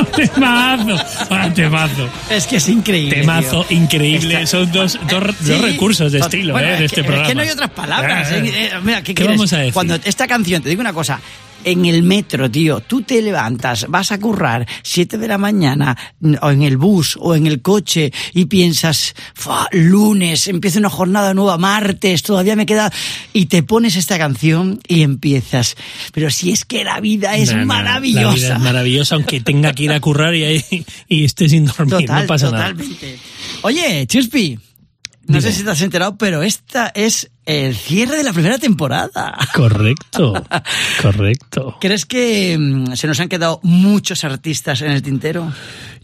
Temazo. 0.06 0.96
Ah, 1.30 1.50
temazo. 1.54 2.10
Es 2.30 2.48
que 2.48 2.58
es 2.58 2.68
increíble. 2.70 3.16
Temazo 3.18 3.64
tío. 3.66 3.78
increíble. 3.78 4.34
Está- 4.36 4.48
Son 4.48 4.72
dos, 4.72 5.00
dos, 5.10 5.24
dos 5.24 5.36
Sí, 5.44 5.54
recursos 5.62 6.12
de 6.12 6.20
estilo 6.20 6.54
bueno, 6.54 6.68
eh, 6.70 6.74
es 6.74 6.80
de 6.80 6.80
que- 6.80 6.86
este 6.86 7.00
es 7.02 7.06
programa. 7.06 7.28
que 7.30 7.36
no 7.36 7.42
hay 7.42 7.50
otras 7.50 7.70
palabras. 7.72 8.32
Eh, 8.32 8.44
eh, 8.46 8.72
mira, 8.84 9.02
¿qué, 9.02 9.14
¿Qué 9.14 9.24
vamos 9.24 9.52
a 9.54 9.58
decir? 9.58 9.74
Cuando 9.74 9.96
esta 10.04 10.28
canción, 10.28 10.62
te 10.62 10.70
digo 10.70 10.82
una 10.82 10.94
cosa, 10.94 11.20
en 11.64 11.86
el 11.86 12.04
metro, 12.04 12.50
tío, 12.50 12.80
tú 12.82 13.02
te 13.02 13.22
levantas, 13.22 13.86
vas 13.90 14.12
a 14.12 14.20
currar 14.20 14.68
7 14.84 15.18
de 15.18 15.28
la 15.28 15.38
mañana, 15.38 15.98
o 16.42 16.52
en 16.52 16.62
el 16.64 16.78
bus, 16.78 17.18
o 17.20 17.36
en 17.36 17.48
el 17.48 17.62
coche, 17.62 18.12
y 18.34 18.46
piensas, 18.46 19.14
"Fua, 19.34 19.68
lunes, 19.72 20.48
empieza 20.48 20.80
una 20.80 20.90
jornada 20.90 21.34
nueva, 21.34 21.58
martes, 21.58 22.24
todavía 22.24 22.56
me 22.56 22.66
queda, 22.66 22.92
y 23.34 23.46
te 23.48 23.64
pones 23.64 23.96
esta 23.96 24.18
canción 24.18 24.80
y 24.88 25.02
empiezas. 25.02 25.76
Pero 26.14 26.30
si 26.30 26.52
es 26.52 26.66
que 26.66 26.84
la 26.84 27.00
vida 27.00 27.36
es 27.38 27.52
No, 27.52 27.60
no, 27.60 27.66
maravillosa. 27.66 28.24
La 28.30 28.34
vida 28.36 28.56
es 28.56 28.62
maravillosa, 28.62 29.16
aunque 29.16 29.42
tenga 29.42 29.74
que 29.74 29.84
ir 29.84 29.92
a 29.92 30.00
currar 30.00 30.36
y, 30.36 30.64
y 31.08 31.24
esté 31.26 31.50
sin 31.50 31.66
dormir. 31.66 32.08
Total, 32.08 32.22
no 32.22 32.28
pasa 32.28 32.52
nada. 32.52 32.70
totalmente. 32.70 33.20
Oye, 33.64 34.08
Chuspi, 34.08 34.58
no 35.28 35.42
sé 35.42 35.54
si 35.54 35.64
te 35.64 35.72
has 35.72 35.82
enterado, 35.82 36.18
pero 36.18 36.42
esta 36.42 36.92
es 36.96 37.30
el 37.46 37.76
cierre 37.76 38.18
de 38.18 38.24
la 38.24 38.34
primera 38.34 38.58
temporada. 38.58 39.38
Correcto, 39.54 40.34
correcto. 41.02 41.78
¿Crees 41.80 42.06
que 42.06 42.58
mm, 42.58 42.94
se 42.94 43.08
nos 43.08 43.20
han 43.20 43.30
quedado 43.30 43.60
muchos 43.64 44.24
artistas 44.24 44.82
en 44.82 44.92
el 44.92 45.02
tintero? 45.02 45.52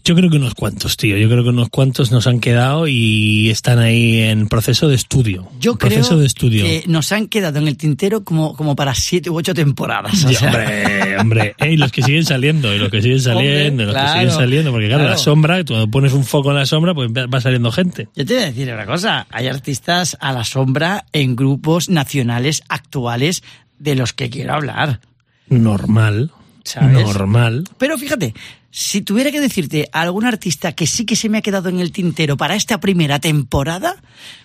Yo 0.06 0.14
creo 0.14 0.30
que 0.30 0.36
unos 0.36 0.54
cuantos, 0.54 0.96
tío. 0.96 1.16
Yo 1.16 1.28
creo 1.28 1.42
que 1.42 1.48
unos 1.50 1.68
cuantos 1.68 2.12
nos 2.12 2.28
han 2.28 2.38
quedado 2.38 2.86
y 2.86 3.50
están 3.50 3.80
ahí 3.80 4.20
en 4.20 4.46
proceso 4.46 4.86
de 4.86 4.94
estudio. 4.94 5.48
Yo 5.58 5.76
proceso 5.76 6.10
creo 6.10 6.20
de 6.20 6.26
estudio. 6.26 6.64
que 6.64 6.84
nos 6.86 7.10
han 7.10 7.26
quedado 7.26 7.58
en 7.58 7.66
el 7.66 7.76
tintero 7.76 8.22
como, 8.22 8.54
como 8.56 8.76
para 8.76 8.94
siete 8.94 9.30
u 9.30 9.36
ocho 9.36 9.52
temporadas. 9.52 10.24
o 10.24 10.28
Sí, 10.28 10.34
sea. 10.36 10.46
hombre, 10.48 11.18
hombre, 11.18 11.54
y 11.68 11.76
los 11.76 11.90
que 11.90 12.02
siguen 12.02 12.24
saliendo, 12.24 12.72
y 12.72 12.78
los 12.78 12.88
que 12.88 13.02
siguen 13.02 13.20
saliendo, 13.32 13.82
y 13.82 13.86
los 13.86 13.94
claro, 13.94 14.12
que 14.12 14.18
siguen 14.20 14.30
saliendo, 14.34 14.70
porque 14.70 14.86
claro, 14.86 15.00
claro. 15.02 15.16
la 15.16 15.18
sombra, 15.18 15.64
cuando 15.64 15.90
pones 15.90 16.12
un 16.12 16.22
foco 16.24 16.50
en 16.50 16.56
la 16.58 16.66
sombra, 16.66 16.94
pues 16.94 17.10
va 17.10 17.40
saliendo 17.40 17.72
gente. 17.72 18.08
Yo 18.14 18.24
te 18.24 18.34
voy 18.34 18.42
a 18.44 18.46
decir 18.46 18.72
una 18.72 18.86
cosa, 18.86 19.26
hay 19.30 19.48
artistas 19.48 20.16
a 20.20 20.32
la 20.32 20.44
sombra 20.44 21.04
en 21.12 21.34
grupos 21.34 21.88
nacionales 21.88 22.62
actuales 22.68 23.42
de 23.80 23.96
los 23.96 24.12
que 24.12 24.30
quiero 24.30 24.54
hablar. 24.54 25.00
Normal, 25.48 26.30
¿Sabes? 26.66 27.06
normal. 27.06 27.64
Pero 27.78 27.96
fíjate, 27.96 28.34
si 28.70 29.00
tuviera 29.00 29.30
que 29.30 29.40
decirte 29.40 29.88
algún 29.92 30.26
artista 30.26 30.72
que 30.72 30.86
sí 30.86 31.06
que 31.06 31.16
se 31.16 31.28
me 31.28 31.38
ha 31.38 31.42
quedado 31.42 31.68
en 31.68 31.80
el 31.80 31.92
tintero 31.92 32.36
para 32.36 32.56
esta 32.56 32.80
primera 32.80 33.20
temporada, 33.20 33.96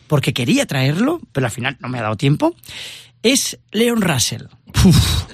porque 0.07 0.33
quería 0.33 0.65
traerlo, 0.65 1.19
pero 1.31 1.47
al 1.47 1.51
final 1.51 1.77
no 1.79 1.89
me 1.89 1.97
ha 1.99 2.03
dado 2.03 2.15
tiempo, 2.15 2.55
es 3.23 3.59
Leon 3.71 4.01
Russell. 4.01 4.43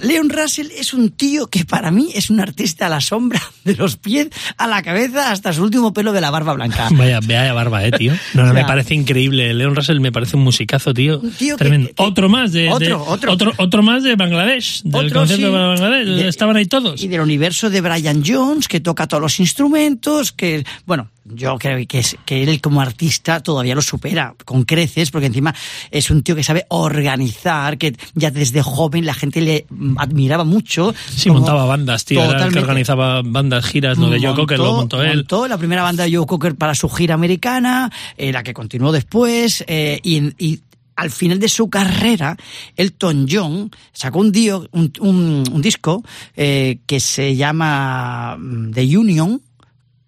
Leon 0.02 0.28
Russell 0.30 0.68
es 0.76 0.92
un 0.94 1.10
tío 1.10 1.46
que 1.48 1.64
para 1.64 1.90
mí 1.90 2.10
es 2.14 2.30
un 2.30 2.40
artista 2.40 2.86
a 2.86 2.88
la 2.88 3.00
sombra, 3.00 3.40
de 3.64 3.74
los 3.74 3.96
pies 3.96 4.28
a 4.56 4.66
la 4.66 4.82
cabeza 4.82 5.30
hasta 5.32 5.52
su 5.52 5.62
último 5.62 5.92
pelo 5.92 6.12
de 6.12 6.20
la 6.20 6.30
barba 6.30 6.52
blanca. 6.54 6.88
Vaya, 6.92 7.20
vaya 7.20 7.52
barba, 7.52 7.84
eh, 7.84 7.90
tío. 7.92 8.12
No, 8.34 8.44
no, 8.44 8.52
me 8.54 8.64
parece 8.66 8.94
increíble. 8.94 9.52
Leon 9.54 9.74
Russell 9.74 10.00
me 10.00 10.12
parece 10.12 10.36
un 10.36 10.42
musicazo, 10.44 10.92
tío. 10.94 11.20
Un 11.20 11.32
tío 11.32 11.56
Tremendo. 11.56 11.88
que- 11.88 11.94
otro 12.02 12.28
más 12.28 12.52
de, 12.52 12.62
de- 12.62 12.70
Otro, 12.72 13.04
otro. 13.06 13.32
otro, 13.32 13.52
otro 13.56 13.82
más 13.82 14.02
de 14.02 14.16
Bangladesh, 14.16 14.82
del 14.82 15.06
Otro, 15.06 15.20
concierto 15.20 15.46
sí. 15.46 15.52
de 15.52 15.58
Bangladesh. 15.58 16.06
De- 16.08 16.28
Estaban 16.28 16.56
ahí 16.56 16.66
todos. 16.66 17.02
Y 17.02 17.08
del 17.08 17.20
universo 17.20 17.70
de 17.70 17.80
Brian 17.80 18.22
Jones, 18.24 18.68
que 18.68 18.80
toca 18.80 19.06
todos 19.06 19.20
los 19.22 19.40
instrumentos, 19.40 20.32
que, 20.32 20.64
bueno, 20.86 21.10
yo 21.34 21.58
creo 21.58 21.86
que, 21.86 21.98
es, 22.00 22.16
que 22.24 22.42
él 22.42 22.60
como 22.60 22.80
artista 22.80 23.40
todavía 23.42 23.74
lo 23.74 23.82
supera 23.82 24.34
con 24.44 24.64
creces, 24.64 25.10
porque 25.10 25.26
encima 25.26 25.54
es 25.90 26.10
un 26.10 26.22
tío 26.22 26.34
que 26.36 26.42
sabe 26.44 26.66
organizar, 26.68 27.78
que 27.78 27.94
ya 28.14 28.30
desde 28.30 28.62
joven 28.62 29.06
la 29.06 29.14
gente 29.14 29.40
le 29.40 29.66
admiraba 29.96 30.44
mucho. 30.44 30.94
Sí, 31.14 31.28
como- 31.28 31.40
montaba 31.40 31.64
bandas, 31.64 32.04
tío. 32.04 32.22
Era 32.22 32.46
el 32.46 32.52
que 32.52 32.58
organizaba 32.60 33.22
bandas, 33.22 33.64
giras, 33.66 33.98
lo 33.98 34.10
de 34.10 34.20
Joe 34.20 34.34
Cocker 34.34 34.58
lo 34.58 34.74
montó 34.74 35.02
él. 35.02 35.16
montó 35.16 35.48
la 35.48 35.58
primera 35.58 35.82
banda 35.82 36.04
de 36.04 36.14
Joe 36.16 36.26
Cocker 36.26 36.54
para 36.56 36.74
su 36.74 36.88
gira 36.88 37.14
americana, 37.14 37.90
eh, 38.16 38.32
la 38.32 38.42
que 38.42 38.54
continuó 38.54 38.92
después, 38.92 39.64
eh, 39.66 40.00
y 40.02 40.60
al 40.96 41.10
final 41.12 41.38
de 41.38 41.48
su 41.48 41.70
carrera, 41.70 42.36
Elton 42.76 43.26
John 43.30 43.70
sacó 43.92 44.18
un, 44.18 44.32
dio- 44.32 44.68
un, 44.72 44.92
un- 44.98 45.44
un 45.52 45.62
disco 45.62 46.02
eh, 46.36 46.78
que 46.86 46.98
se 46.98 47.36
llama 47.36 48.36
mm, 48.36 48.72
The 48.72 48.96
Union, 48.98 49.40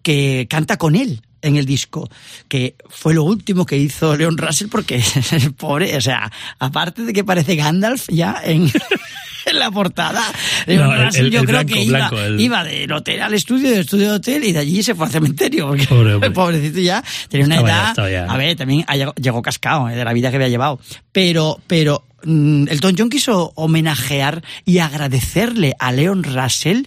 que 0.02 0.46
canta 0.48 0.76
con 0.76 0.96
él 0.96 1.22
en 1.42 1.56
el 1.56 1.64
disco, 1.64 2.08
que 2.48 2.74
fue 2.90 3.14
lo 3.14 3.24
último 3.24 3.64
que 3.64 3.76
hizo 3.78 4.14
Leon 4.16 4.36
Russell 4.36 4.68
porque 4.68 5.02
el 5.32 5.54
pobre, 5.54 5.96
o 5.96 6.00
sea, 6.00 6.30
aparte 6.58 7.02
de 7.02 7.12
que 7.14 7.24
parece 7.24 7.56
Gandalf 7.56 8.08
ya 8.10 8.36
en, 8.44 8.70
en 9.46 9.58
la 9.58 9.70
portada, 9.70 10.22
Leon 10.66 10.86
No, 10.90 11.04
Russell 11.06 11.26
el- 11.26 11.30
yo 11.32 11.40
el 11.40 11.46
creo 11.46 11.58
blanco, 11.60 11.72
que 11.74 11.82
iba, 11.82 12.10
blanco, 12.10 12.40
iba 12.42 12.64
del 12.64 12.92
hotel 12.92 13.22
al 13.22 13.32
estudio, 13.32 13.70
del 13.70 13.80
estudio 13.80 14.10
al 14.10 14.16
hotel 14.16 14.44
y 14.44 14.52
de 14.52 14.58
allí 14.58 14.82
se 14.82 14.94
fue 14.94 15.06
al 15.06 15.12
cementerio 15.12 15.68
porque 15.68 15.86
Pobre 15.86 16.30
pobrecito 16.30 16.78
ya 16.80 17.02
tenía 17.30 17.46
una 17.46 17.56
ya, 17.56 17.92
edad, 17.94 18.08
ya. 18.10 18.24
a 18.26 18.36
ver, 18.36 18.54
también 18.56 18.84
llegó 19.16 19.40
cascado 19.40 19.88
eh, 19.88 19.96
de 19.96 20.04
la 20.04 20.12
vida 20.12 20.28
que 20.28 20.36
había 20.36 20.48
llevado, 20.48 20.78
pero, 21.10 21.58
pero 21.66 22.04
mm, 22.22 22.68
Elton 22.68 22.96
John 22.98 23.08
quiso 23.08 23.52
homenajear 23.54 24.42
y 24.66 24.76
agradecerle 24.78 25.74
a 25.78 25.90
Leon 25.90 26.22
Russell 26.22 26.82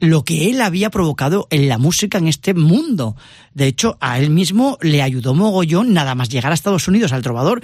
lo 0.00 0.24
que 0.24 0.50
él 0.50 0.60
había 0.60 0.90
provocado 0.90 1.46
en 1.50 1.68
la 1.68 1.78
música 1.78 2.18
en 2.18 2.26
este 2.28 2.54
mundo. 2.54 3.16
De 3.54 3.66
hecho, 3.66 3.96
a 4.00 4.18
él 4.18 4.30
mismo 4.30 4.78
le 4.82 5.02
ayudó 5.02 5.34
mogollón 5.34 5.92
nada 5.92 6.14
más 6.14 6.28
llegar 6.28 6.50
a 6.50 6.54
Estados 6.54 6.88
Unidos 6.88 7.12
al 7.12 7.22
trovador. 7.22 7.62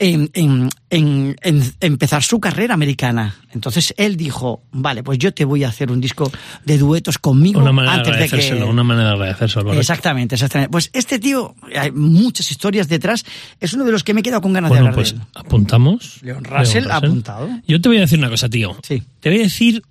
En, 0.00 0.30
en- 0.34 0.70
en- 0.90 1.34
en 1.42 1.72
empezar 1.80 2.22
su 2.22 2.38
carrera 2.38 2.72
americana. 2.74 3.34
Entonces 3.52 3.92
él 3.96 4.16
dijo, 4.16 4.62
vale, 4.70 5.02
pues 5.02 5.18
yo 5.18 5.34
te 5.34 5.44
voy 5.44 5.64
a 5.64 5.70
hacer 5.70 5.90
un 5.90 6.00
disco 6.00 6.30
de 6.64 6.78
duetos 6.78 7.18
conmigo 7.18 7.58
Una 7.60 7.72
manera 7.72 7.94
de 7.94 7.98
antes 7.98 8.12
de 8.12 8.18
que... 8.20 8.24
agradecérselo, 8.26 8.70
una 8.70 8.84
manera 8.84 9.08
de 9.08 9.14
agradecérselo. 9.16 9.72
Exactamente, 9.72 10.36
exactamente. 10.36 10.70
Pues 10.70 10.88
este 10.92 11.18
tío, 11.18 11.56
hay 11.76 11.90
muchas 11.90 12.48
historias 12.52 12.86
detrás, 12.86 13.24
es 13.58 13.72
uno 13.72 13.84
de 13.84 13.90
los 13.90 14.04
que 14.04 14.14
me 14.14 14.20
he 14.20 14.22
quedado 14.22 14.40
con 14.40 14.52
ganas 14.52 14.70
de 14.70 14.78
hablar 14.78 14.94
pues 14.94 15.14
de 15.14 15.18
él. 15.18 15.22
apuntamos. 15.34 16.18
Leon 16.22 16.44
Russell, 16.44 16.88
apuntado. 16.92 17.48
Yo 17.66 17.80
te 17.80 17.88
voy 17.88 17.98
a 17.98 18.02
decir 18.02 18.20
una 18.20 18.30
cosa, 18.30 18.48
tío. 18.48 18.76
Sí. 18.86 19.02
Te 19.18 19.30
voy 19.30 19.40
a 19.40 19.42
decir 19.42 19.82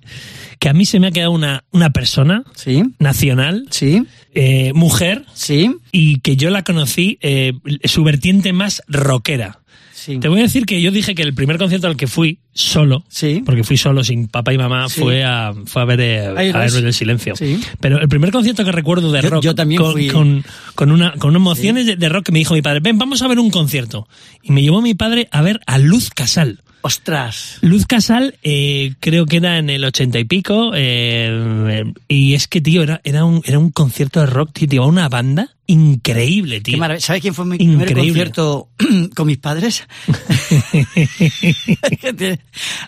que 0.60 0.70
a 0.70 0.74
mí 0.74 0.86
se 0.86 1.00
me 1.00 1.08
ha 1.08 1.12
quedado 1.12 1.32
una, 1.32 1.64
una 1.72 1.92
persona 1.92 2.44
Sí, 2.56 2.84
nacional, 3.00 3.68
sí, 3.70 4.04
eh, 4.34 4.72
mujer, 4.74 5.26
sí, 5.34 5.72
y 5.92 6.20
que 6.20 6.36
yo 6.36 6.50
la 6.50 6.64
conocí, 6.64 7.18
eh, 7.22 7.54
su 7.86 8.04
vertiente 8.04 8.54
más 8.54 8.82
rockera. 8.88 9.60
sí. 9.94 10.20
Te 10.20 10.30
voy 10.30 10.40
a 10.40 10.44
decir 10.44 10.66
que 10.66 10.82
yo 10.82 10.90
dije 10.92 11.16
que 11.16 11.22
el 11.24 11.34
primer 11.34 11.58
concierto 11.58 11.88
al 11.88 11.98
que 11.98 12.08
fui 12.08 12.40
solo, 12.54 13.04
Sí. 13.10 13.42
porque 13.46 13.64
fui 13.66 13.76
solo 13.76 14.06
sin 14.06 14.28
papá 14.30 14.54
y 14.54 14.58
mamá, 14.58 14.88
Sí. 14.88 15.02
fue 15.02 15.24
a 15.26 15.54
fue 15.66 15.82
a 15.82 15.86
ver 15.86 16.00
eh, 16.00 16.28
a 16.28 16.44
Héroes. 16.44 16.74
Del 16.74 16.94
Silencio. 16.94 17.34
Pero 17.82 18.00
el 18.00 18.08
primer 18.08 18.32
concierto 18.32 18.64
que 18.64 18.72
recuerdo 18.72 19.12
de 19.12 19.22
Yo- 19.22 19.30
rock 19.30 19.44
yo 19.44 19.54
también 19.56 19.82
con, 19.82 19.92
fui. 19.92 20.08
con, 20.08 20.46
con 20.76 20.92
una 20.92 21.12
con 21.14 21.36
emociones 21.36 21.86
de, 21.88 21.98
de 21.98 22.08
rock 22.10 22.28
que 22.28 22.32
me 22.32 22.40
dijo 22.40 22.54
mi 22.54 22.62
padre, 22.62 22.80
"Ven, 22.80 22.98
vamos 22.98 23.22
a 23.22 23.28
ver 23.28 23.38
un 23.40 23.50
concierto." 23.50 24.08
Y 24.44 24.54
me 24.54 24.62
llevó 24.62 24.82
mi 24.82 24.94
padre 24.94 25.28
a 25.32 25.42
ver 25.42 25.60
a 25.68 25.78
Luz 25.78 26.10
Casal. 26.10 26.62
Ostras. 26.88 27.58
Luz 27.60 27.86
Casal, 27.86 28.36
eh, 28.44 28.94
creo 29.02 29.26
que 29.26 29.38
era 29.38 29.58
en 29.58 29.70
el 29.70 29.84
ochenta 29.84 30.20
y 30.20 30.24
pico, 30.24 30.72
eh, 30.74 31.84
y 32.08 32.34
es 32.34 32.48
que, 32.48 32.62
tío, 32.62 32.82
era, 32.82 33.02
era, 33.04 33.26
un, 33.26 33.42
era 33.44 33.60
un 33.60 33.72
concierto 33.72 34.22
de 34.22 34.28
rock, 34.28 34.52
tío, 34.54 34.70
llevaba 34.70 34.90
una 34.90 35.10
banda 35.10 35.57
increíble, 35.68 36.62
tío. 36.62 36.78
¿Sabes 37.00 37.22
quién 37.22 37.34
fue 37.34 37.46
mi 37.46 37.58
primer 37.58 37.90
Increíble. 37.90 38.08
concierto 38.10 38.70
con 39.16 39.28
mis 39.28 39.38
padres? 39.38 39.84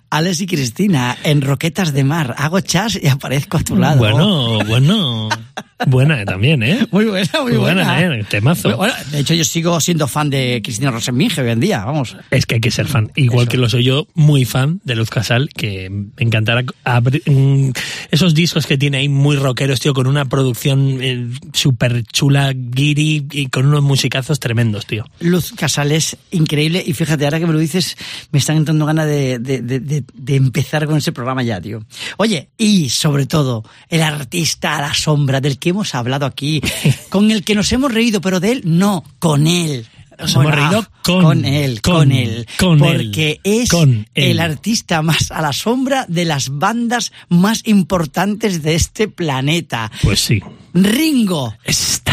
Alex 0.10 0.42
y 0.42 0.48
Cristina, 0.48 1.18
en 1.24 1.42
Roquetas 1.42 1.94
de 1.94 2.04
Mar. 2.04 2.36
Hago 2.38 2.60
chas 2.62 3.00
y 3.02 3.08
aparezco 3.08 3.58
a 3.58 3.63
tu 3.63 3.76
lado. 3.76 3.98
Bueno, 3.98 4.60
bueno. 4.65 5.30
Buena 5.88 6.26
también, 6.26 6.62
¿eh? 6.62 6.86
Muy 6.92 7.06
buena, 7.06 7.30
muy, 7.42 7.54
buena, 7.54 7.84
buena. 7.96 8.15
¿eh? 8.18 8.26
Temazo. 8.30 8.76
Bueno, 8.76 8.94
de 9.12 9.20
hecho, 9.20 9.34
yo 9.34 9.46
sigo 9.46 9.80
siendo 9.80 10.08
fan 10.08 10.30
de 10.30 10.62
Cristina 10.62 10.92
Rosenminge 10.92 11.39
hoy 11.42 11.50
en 11.52 11.60
día, 11.62 11.86
vamos. 11.86 12.18
Es 12.32 12.46
que 12.46 12.56
hay 12.56 12.62
que 12.62 12.70
ser 12.72 12.88
fan. 12.88 13.12
Igual 13.15 13.44
Eso. 13.44 13.52
que 13.52 13.58
lo 13.58 13.70
soy 13.70 13.86
yo, 13.86 14.06
muy 14.13 14.44
fan 14.44 14.82
de 14.84 14.96
Luz 14.96 15.10
Casal, 15.10 15.48
que 15.56 15.89
me 15.89 16.12
encantará 16.18 16.63
abrir- 16.84 17.24
mm, 17.26 17.72
esos 18.12 18.34
discos 18.34 18.65
que 18.68 18.78
tiene 18.78 18.98
ahí 18.98 19.08
muy 19.10 19.38
rockeros, 19.38 19.80
tío, 19.80 19.94
con 19.94 20.08
una 20.08 20.26
producción 20.26 20.98
eh, 21.02 21.28
súper 21.54 22.04
chula, 22.04 22.52
guiri, 22.72 23.28
y 23.32 23.48
con 23.48 23.66
unos 23.66 23.82
musicazos 23.84 24.40
tremendos, 24.40 24.86
tío. 24.86 25.06
Luz 25.20 25.52
Casales, 25.56 26.18
increíble. 26.32 26.84
Y 26.86 26.94
fíjate, 26.94 27.26
ahora 27.26 27.40
que 27.40 27.46
me 27.48 27.54
lo 27.54 27.60
dices, 27.60 27.98
me 28.32 28.40
están 28.40 28.58
entrando 28.58 28.86
ganas 28.86 29.06
de, 29.08 29.40
de- 29.40 29.62
de- 29.62 29.80
de- 29.80 30.04
de 30.14 30.36
empezar 30.36 30.86
con 30.86 30.98
ese 30.98 31.12
programa 31.12 31.44
ya, 31.44 31.60
tío. 31.62 31.84
Oye, 32.18 32.50
y 32.58 32.90
sobre 32.90 33.26
todo, 33.26 33.64
el 33.90 34.02
artista 34.02 34.78
a 34.78 34.82
la 34.82 34.94
sombra 34.94 35.42
del 35.42 35.58
que 35.60 35.70
hemos 35.70 35.96
hablado 35.96 36.26
aquí, 36.26 36.62
con 37.10 37.32
el 37.32 37.44
que 37.44 37.56
nos 37.56 37.72
hemos 37.72 37.94
reído, 37.94 38.22
pero 38.22 38.40
de 38.40 38.52
él 38.54 38.62
no, 38.66 39.04
con 39.20 39.48
él. 39.48 39.86
Nos 40.20 40.36
hemos 40.36 40.54
reído 40.54 40.86
con- 41.02 41.46
él, 41.46 41.82
con- 41.82 41.94
con, 41.94 42.12
él. 42.12 42.46
con 42.60 42.78
porque 42.80 43.40
él, 43.46 43.62
es 43.62 43.70
con 43.70 43.90
él. 44.14 44.32
el 44.32 44.40
artista 44.42 45.02
más 45.02 45.32
a 45.32 45.42
la 45.42 45.54
sombra 45.54 46.06
de 46.10 46.26
las 46.26 46.50
bandas 46.50 47.14
más 47.30 47.62
importantes 47.66 48.62
de 48.62 48.76
este 48.76 49.08
planeta. 49.08 49.90
Pues 50.04 50.20
sí. 50.20 50.42
Ringo. 50.74 51.56
Star. 51.64 52.09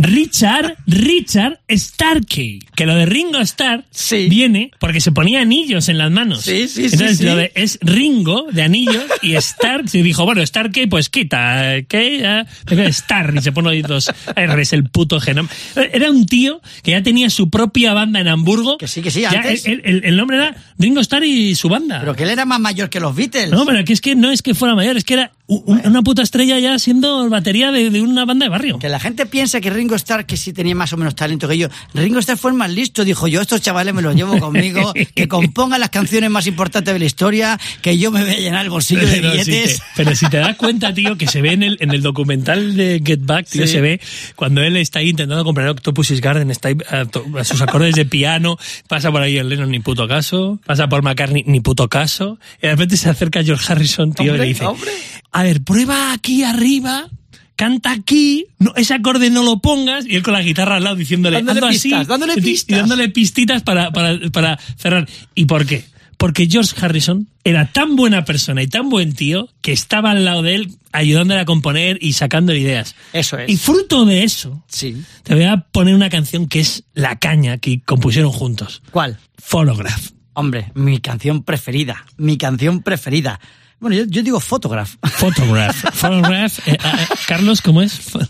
Richard, 0.00 0.76
Richard 0.86 1.58
Starkey. 1.70 2.60
Que 2.76 2.86
lo 2.86 2.94
de 2.94 3.06
Ringo 3.06 3.38
Starr 3.40 3.84
Sí. 3.90 4.28
viene 4.28 4.70
porque 4.78 5.00
se 5.00 5.10
ponía 5.12 5.40
anillos 5.40 5.88
en 5.88 5.98
las 5.98 6.10
manos. 6.10 6.42
Sí, 6.42 6.68
sí, 6.68 6.88
sí, 6.88 6.94
Entonces 6.94 7.20
lo 7.22 7.34
de 7.36 7.50
es 7.54 7.78
Ringo 7.82 8.46
de 8.52 8.62
anillos 8.62 9.04
y 9.22 9.34
Stark 9.34 9.88
se 9.88 10.02
dijo, 10.02 10.24
bueno, 10.24 10.44
Starkey 10.46 10.86
pues 10.86 11.08
quita, 11.08 11.82
que 11.88 12.20
ya, 12.20 12.46
Star 12.88 13.34
y 13.36 13.42
se 13.42 13.50
pone 13.52 13.70
ahí 13.70 13.82
dos 13.82 14.10
R's 14.36 14.72
el 14.72 14.84
puto 14.84 15.18
genoma. 15.20 15.48
Era 15.74 16.10
un 16.10 16.26
tío 16.26 16.60
que 16.82 16.92
ya 16.92 17.02
tenía 17.02 17.28
su 17.30 17.50
propia 17.50 17.92
banda 17.92 18.20
en 18.20 18.28
Hamburgo. 18.28 18.78
Que 18.78 18.86
sí, 18.88 19.02
que 19.02 19.10
sí, 19.10 19.22
Ya 19.22 19.30
antes. 19.30 19.66
el, 19.66 19.82
el- 19.84 20.04
el 20.04 20.16
nombre 20.16 20.36
era 20.36 20.56
Ringo 20.78 21.00
Starr 21.00 21.24
y 21.24 21.54
su 21.56 21.68
banda. 21.68 21.98
Pero 22.00 22.14
que 22.14 22.22
él 22.22 22.30
era 22.30 22.44
más 22.44 22.60
mayor 22.60 22.88
que 22.88 23.00
los 23.00 23.14
Beatles. 23.16 23.50
No, 23.50 23.66
pero 23.66 23.84
que 23.84 23.92
es 23.92 24.00
que 24.00 24.14
no 24.14 24.30
es 24.30 24.42
que 24.42 24.54
fuera 24.54 24.74
mayor, 24.74 24.96
es 24.96 25.04
que 25.04 25.14
era 25.14 25.32
un- 25.48 25.80
una 25.84 26.02
puta 26.02 26.22
estrella 26.22 26.58
ya 26.58 26.78
siendo 26.78 27.28
batería 27.30 27.72
de, 27.72 27.90
de 27.90 28.00
una 28.02 28.24
banda 28.24 28.44
de 28.46 28.50
barrio. 28.50 28.78
Que 28.78 28.88
la 28.88 29.00
gente 29.00 29.26
piensa 29.26 29.60
que 29.60 29.70
Ringo 29.70 29.94
Starr, 29.96 30.26
que 30.26 30.36
sí 30.36 30.52
tenía 30.52 30.74
más 30.74 30.92
o 30.92 30.96
menos 30.96 31.14
talento 31.14 31.48
que 31.48 31.56
yo, 31.58 31.68
Ringo 31.94 32.18
Starr 32.20 32.36
fue 32.38 32.50
el 32.50 32.56
más 32.56 32.70
listo, 32.70 33.04
dijo 33.04 33.26
yo, 33.28 33.40
estos 33.40 33.60
chavales 33.62 33.94
me 33.94 34.02
los 34.02 34.14
llevo 34.14 34.38
conmigo, 34.38 34.92
que 35.14 35.26
compongan 35.26 35.80
las 35.80 35.88
canciones 35.90 36.30
más 36.30 36.46
importantes 36.46 36.92
de 36.92 36.98
la 37.00 37.06
historia, 37.06 37.58
que 37.82 37.96
yo 37.98 38.10
me 38.10 38.22
voy 38.22 38.30
a 38.34 38.38
llenar 38.38 38.64
el 38.64 38.70
bolsillo 38.70 39.06
de 39.06 39.20
Pero 39.20 39.30
si, 39.42 39.50
billetes. 39.50 39.76
te, 39.78 39.82
pero 39.96 40.14
si 40.14 40.28
te 40.28 40.36
das 40.36 40.56
cuenta, 40.56 40.92
tío, 40.94 41.16
que 41.16 41.26
se 41.26 41.40
ve 41.42 41.52
en 41.52 41.62
el, 41.62 41.78
en 41.80 41.90
el 41.92 42.02
documental 42.02 42.76
de 42.76 43.02
Get 43.04 43.20
Back, 43.22 43.46
tío, 43.48 43.66
Sí. 43.66 43.72
se 43.72 43.80
ve 43.80 44.00
cuando 44.36 44.62
él 44.62 44.76
está 44.76 44.98
ahí 44.98 45.08
intentando 45.10 45.44
comprar 45.44 45.68
Octopus's 45.70 46.20
Garden, 46.20 46.50
está 46.50 46.68
ahí 46.68 46.76
a, 46.90 47.06
to- 47.06 47.24
a 47.38 47.44
sus 47.44 47.60
acordes 47.62 47.94
de 47.94 48.04
piano, 48.04 48.58
pasa 48.86 49.10
por 49.10 49.22
ahí 49.22 49.38
el 49.38 49.48
Lennon, 49.48 49.70
ni 49.70 49.80
puto 49.80 50.06
caso, 50.06 50.58
pasa 50.66 50.88
por 50.88 51.02
McCartney, 51.02 51.44
ni 51.46 51.60
puto 51.60 51.88
caso, 51.88 52.38
y 52.58 52.66
de 52.66 52.72
repente 52.72 52.96
se 52.98 53.08
acerca 53.08 53.42
George 53.42 53.72
Harrison, 53.72 54.12
tío, 54.12 54.34
y 54.34 54.38
le 54.38 54.44
dice, 54.44 54.66
hombre. 54.66 54.90
A 55.32 55.42
ver, 55.42 55.62
prueba 55.62 56.12
aquí 56.12 56.42
arriba, 56.44 57.08
canta 57.56 57.90
aquí, 57.92 58.46
no, 58.58 58.72
ese 58.76 58.94
acorde 58.94 59.30
no 59.30 59.42
lo 59.42 59.58
pongas, 59.60 60.06
y 60.06 60.14
él 60.16 60.22
con 60.22 60.32
la 60.34 60.42
guitarra 60.42 60.76
al 60.76 60.84
lado 60.84 60.96
diciéndole, 60.96 61.36
Dándole 61.38 61.58
"Hazlo 61.58 61.66
así", 61.68 61.88
pistas, 61.88 62.06
dándole 62.06 62.32
y- 62.36 62.38
y 62.38 62.42
pistas. 62.42 62.78
dándole 62.78 63.08
pistitas 63.08 63.62
para, 63.62 63.90
para, 63.92 64.18
para 64.30 64.58
cerrar. 64.76 65.08
¿Y 65.34 65.44
por 65.46 65.66
qué? 65.66 65.84
Porque 66.16 66.48
George 66.50 66.74
Harrison 66.80 67.28
era 67.44 67.70
tan 67.70 67.94
buena 67.94 68.24
persona 68.24 68.60
y 68.62 68.66
tan 68.66 68.88
buen 68.88 69.12
tío 69.14 69.48
que 69.60 69.70
estaba 69.72 70.10
al 70.10 70.24
lado 70.24 70.42
de 70.42 70.56
él 70.56 70.72
ayudándole 70.90 71.38
a 71.40 71.44
componer 71.44 71.96
y 72.00 72.14
sacando 72.14 72.52
ideas. 72.54 72.96
Eso 73.12 73.38
es. 73.38 73.48
Y 73.48 73.56
fruto 73.56 74.04
de 74.04 74.24
eso, 74.24 74.64
Sí. 74.68 74.96
te 75.22 75.34
voy 75.34 75.44
a 75.44 75.58
poner 75.58 75.94
una 75.94 76.10
canción 76.10 76.48
que 76.48 76.58
es 76.58 76.82
La 76.92 77.20
Caña 77.20 77.58
que 77.58 77.80
compusieron 77.82 78.32
juntos. 78.32 78.82
¿Cuál? 78.90 79.18
Photograph. 79.36 80.10
Hombre, 80.32 80.72
mi 80.74 80.98
canción 80.98 81.42
preferida, 81.44 82.04
mi 82.16 82.36
canción 82.36 82.82
preferida. 82.82 83.38
Bueno, 83.80 83.96
yo, 83.96 84.04
yo 84.06 84.22
digo 84.22 84.40
Photograph. 84.40 84.94
Photograph. 85.18 85.76
Photograph. 85.94 86.66
eh, 86.68 86.76
ah, 86.82 86.98
Carlos, 87.26 87.62
¿cómo 87.62 87.80
es? 87.82 87.94
Ph- 88.12 88.26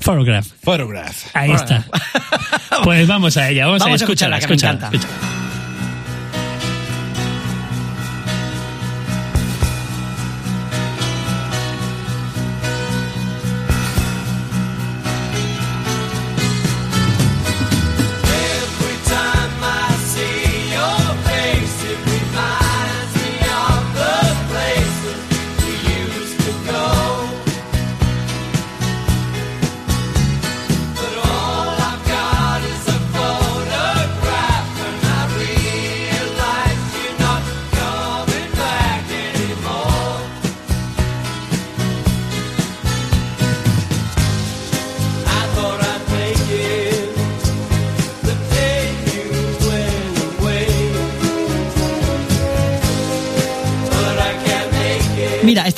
Photograph. 0.00 0.46
Photograph. 0.62 1.16
Ahí 1.34 1.52
está. 1.52 1.84
Pues 2.84 3.06
vamos 3.08 3.36
a 3.38 3.48
ella, 3.48 3.66
vamos, 3.66 3.80
Vamos 3.80 4.00
a 4.02 4.04
a 4.04 4.04
escucharla, 4.04 4.38
escucharla, 4.38 4.40
que 4.40 4.46
me 4.48 4.54
escúchala, 4.54 4.72
encanta. 4.74 4.96
escúchala. 4.96 5.25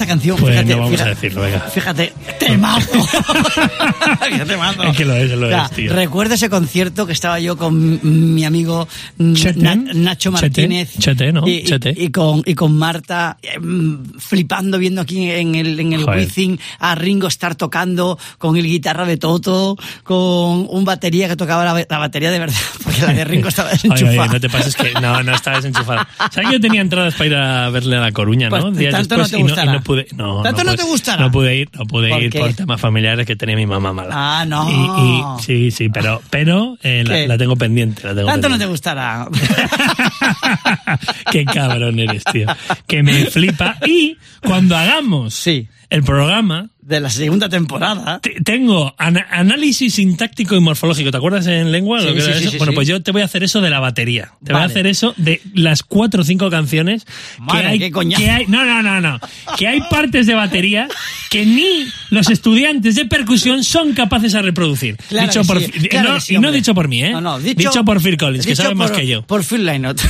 Canción, 0.09 0.37
Pues 0.39 0.55
fíjate, 0.55 0.71
no 0.71 0.77
vamos 0.79 0.91
fíjate, 0.93 1.11
a 1.11 1.15
decirlo, 1.15 1.43
venga. 1.43 1.61
Fíjate, 1.61 2.13
temazo. 2.59 3.07
Qué 4.29 4.45
temazo. 4.47 4.83
Es 4.85 4.97
que 4.97 5.05
lo 5.05 5.15
es, 5.15 5.31
lo 5.31 5.47
O 5.47 5.51
sea, 5.51 5.65
es, 5.67 5.71
tío. 5.73 5.93
Recuerdo 5.93 6.35
ese 6.35 6.51
concierto 6.51 7.07
que 7.07 7.13
estaba 7.13 7.41
yo 7.41 7.57
con 7.57 8.35
mi 8.35 8.45
amigo 8.45 8.87
mm, 9.19 9.33
Chete. 9.35 9.61
Na- 9.61 9.75
Nacho. 9.77 10.33
Martínez. 10.33 10.93
Chete, 10.99 11.33
¿no? 11.33 11.47
Y, 11.47 11.59
y- 11.59 11.65
Chete. 11.65 11.95
y 11.97 12.11
con, 12.11 12.43
y 12.45 12.55
con 12.55 12.77
Marta, 12.77 13.39
eh, 13.43 13.59
mm, 13.59 14.19
flipando, 14.19 14.79
viendo 14.79 15.01
aquí 15.01 15.31
en 15.31 15.55
el, 15.55 15.79
en 15.81 15.93
el. 15.93 16.05
Wizzing 16.09 16.59
a 16.81 16.95
Ringo 16.95 17.29
estar 17.29 17.55
tocando 17.55 18.19
con 18.39 18.57
el 18.57 18.65
guitarra 18.67 19.05
de 19.05 19.19
Toto, 19.19 19.77
con 20.05 20.67
un 20.71 20.85
batería 20.85 21.29
que 21.29 21.37
tocaba 21.37 21.65
la, 21.65 21.87
la 21.89 21.99
batería 21.99 22.31
de 22.31 22.39
verdad, 22.39 22.57
porque 22.85 23.03
la 23.03 23.13
de 23.13 23.25
Ringo 23.25 23.49
estaba 23.49 23.69
desenchufada. 23.73 24.23
oye, 24.23 24.33
no 24.33 24.41
te 24.41 24.49
pases 24.49 24.75
que 24.75 24.93
no, 24.95 25.23
no 25.23 25.35
estaba 25.35 25.57
desenchufado. 25.57 26.07
¿Sabes 26.31 26.49
que 26.49 26.55
yo 26.55 26.61
tenía 26.61 26.81
entradas 26.81 27.15
para 27.15 27.27
ir 27.27 27.35
a 27.37 27.71
verle 27.71 27.97
a 27.97 28.01
La 28.01 28.13
Coruña, 28.13 28.49
Pues 28.49 28.65
no? 28.65 28.71
Días 28.71 28.93
tanto 28.93 29.17
después 29.17 29.33
no 29.33 29.37
te 29.37 29.37
y, 29.37 29.43
no, 29.43 29.47
y 29.47 29.51
gustará. 29.51 29.73
no 29.73 29.83
pude. 29.83 30.07
No, 30.17 30.43
¿Tanto 30.43 30.65
no 30.65 30.71
pude- 30.73 30.77
te 30.77 30.83
gustará? 30.85 31.23
No 31.23 31.31
pude 31.31 31.57
ir, 31.57 31.69
no 31.79 31.85
pude 31.87 32.09
¿Por 32.09 32.23
ir? 32.23 32.31
Por 32.49 32.57
temas 32.57 32.81
familiares 32.81 33.27
que 33.27 33.37
tenía 33.37 33.57
mi 33.57 33.67
mamá 33.67 33.93
mala. 33.93 34.11
Ah, 34.41 34.45
no. 34.47 34.69
Y, 34.71 34.75
y- 35.41 35.43
sí, 35.43 35.71
sí, 35.71 35.89
pero, 35.89 36.21
pero 36.31 36.77
eh, 36.83 37.05
la, 37.27 37.39
tengo 37.39 37.57
pendiente. 37.57 38.03
La 38.07 38.15
tengo 38.15 38.29
Tanto 38.29 38.49
no 38.49 38.59
te 38.59 38.67
gustará. 38.67 39.29
Qué 41.31 41.45
cabrón 41.45 41.99
eres, 41.99 42.25
tío. 42.25 42.47
Que 42.87 43.03
me 43.03 43.27
flipa. 43.27 43.77
Y 43.87 44.17
cuando 44.45 44.77
hagamos 44.77 45.35
Sí. 45.35 45.69
el 45.91 46.03
programa, 46.03 46.69
De 46.81 47.01
la 47.01 47.11
segunda 47.11 47.49
temporada. 47.51 48.19
te- 48.21 48.41
tengo 48.43 48.95
análisis 48.99 49.95
sintáctico 49.95 50.55
y 50.57 50.61
morfológico. 50.61 51.11
¿Te 51.11 51.17
acuerdas 51.19 51.47
en 51.47 51.71
lengua? 51.73 52.01
Sí, 52.01 52.07
lo 52.07 52.15
que 52.15 52.21
sí, 52.23 52.27
era 52.31 52.37
sí, 52.39 52.43
eso? 52.45 52.51
sí, 52.53 52.59
bueno, 52.59 52.73
pues 52.73 52.89
yo 52.89 53.03
te 53.03 53.13
voy 53.13 53.23
a 53.23 53.27
hacer 53.27 53.43
eso 53.43 53.61
de 53.61 53.71
la 53.71 53.79
batería. 53.81 54.33
Te 54.45 54.53
voy 54.53 54.63
a 54.63 54.65
hacer 54.65 54.87
eso 54.87 55.13
de 55.19 55.41
las 55.55 55.83
cuatro 55.83 56.23
o 56.23 56.25
cinco 56.25 56.49
canciones 56.51 57.07
Madre, 57.39 57.61
que 57.63 57.67
hay, 57.69 57.79
qué 57.79 57.91
que 58.17 58.31
hay. 58.31 58.47
No, 58.47 58.65
no, 58.65 58.83
no, 58.83 59.01
no. 59.01 59.21
Que 59.59 59.69
hay 59.69 59.81
partes 59.91 60.27
de 60.27 60.35
batería 60.35 60.89
que 61.31 61.45
ni 61.45 61.87
los 62.11 62.31
estudiantes 62.31 62.95
de 62.95 63.05
percusión 63.05 63.65
son 63.65 63.93
capaces 63.93 64.33
de 64.33 64.43
reproducir. 64.43 64.97
Claro 65.09 65.27
dicho 65.27 65.45
por, 65.45 65.61
sí, 65.61 65.71
y 65.75 65.89
claro 65.89 66.11
no, 66.11 66.15
que 66.17 66.21
sí, 66.21 66.33
y 66.33 66.39
no 66.39 66.49
hombre. 66.49 66.59
dicho 66.59 66.75
por 66.75 66.89
mí, 66.89 67.03
¿eh? 67.03 67.11
No, 67.11 67.21
no, 67.21 67.39
dicho, 67.39 67.85
por 67.85 68.01
Phil 68.01 68.17
Collins, 68.17 68.47
que 68.47 68.57
sabe 68.57 68.75
más 68.75 68.91
que 68.91 69.07
yo. 69.07 69.23
Por 69.23 69.45
Phil 69.45 69.65
Lynott. 69.65 70.01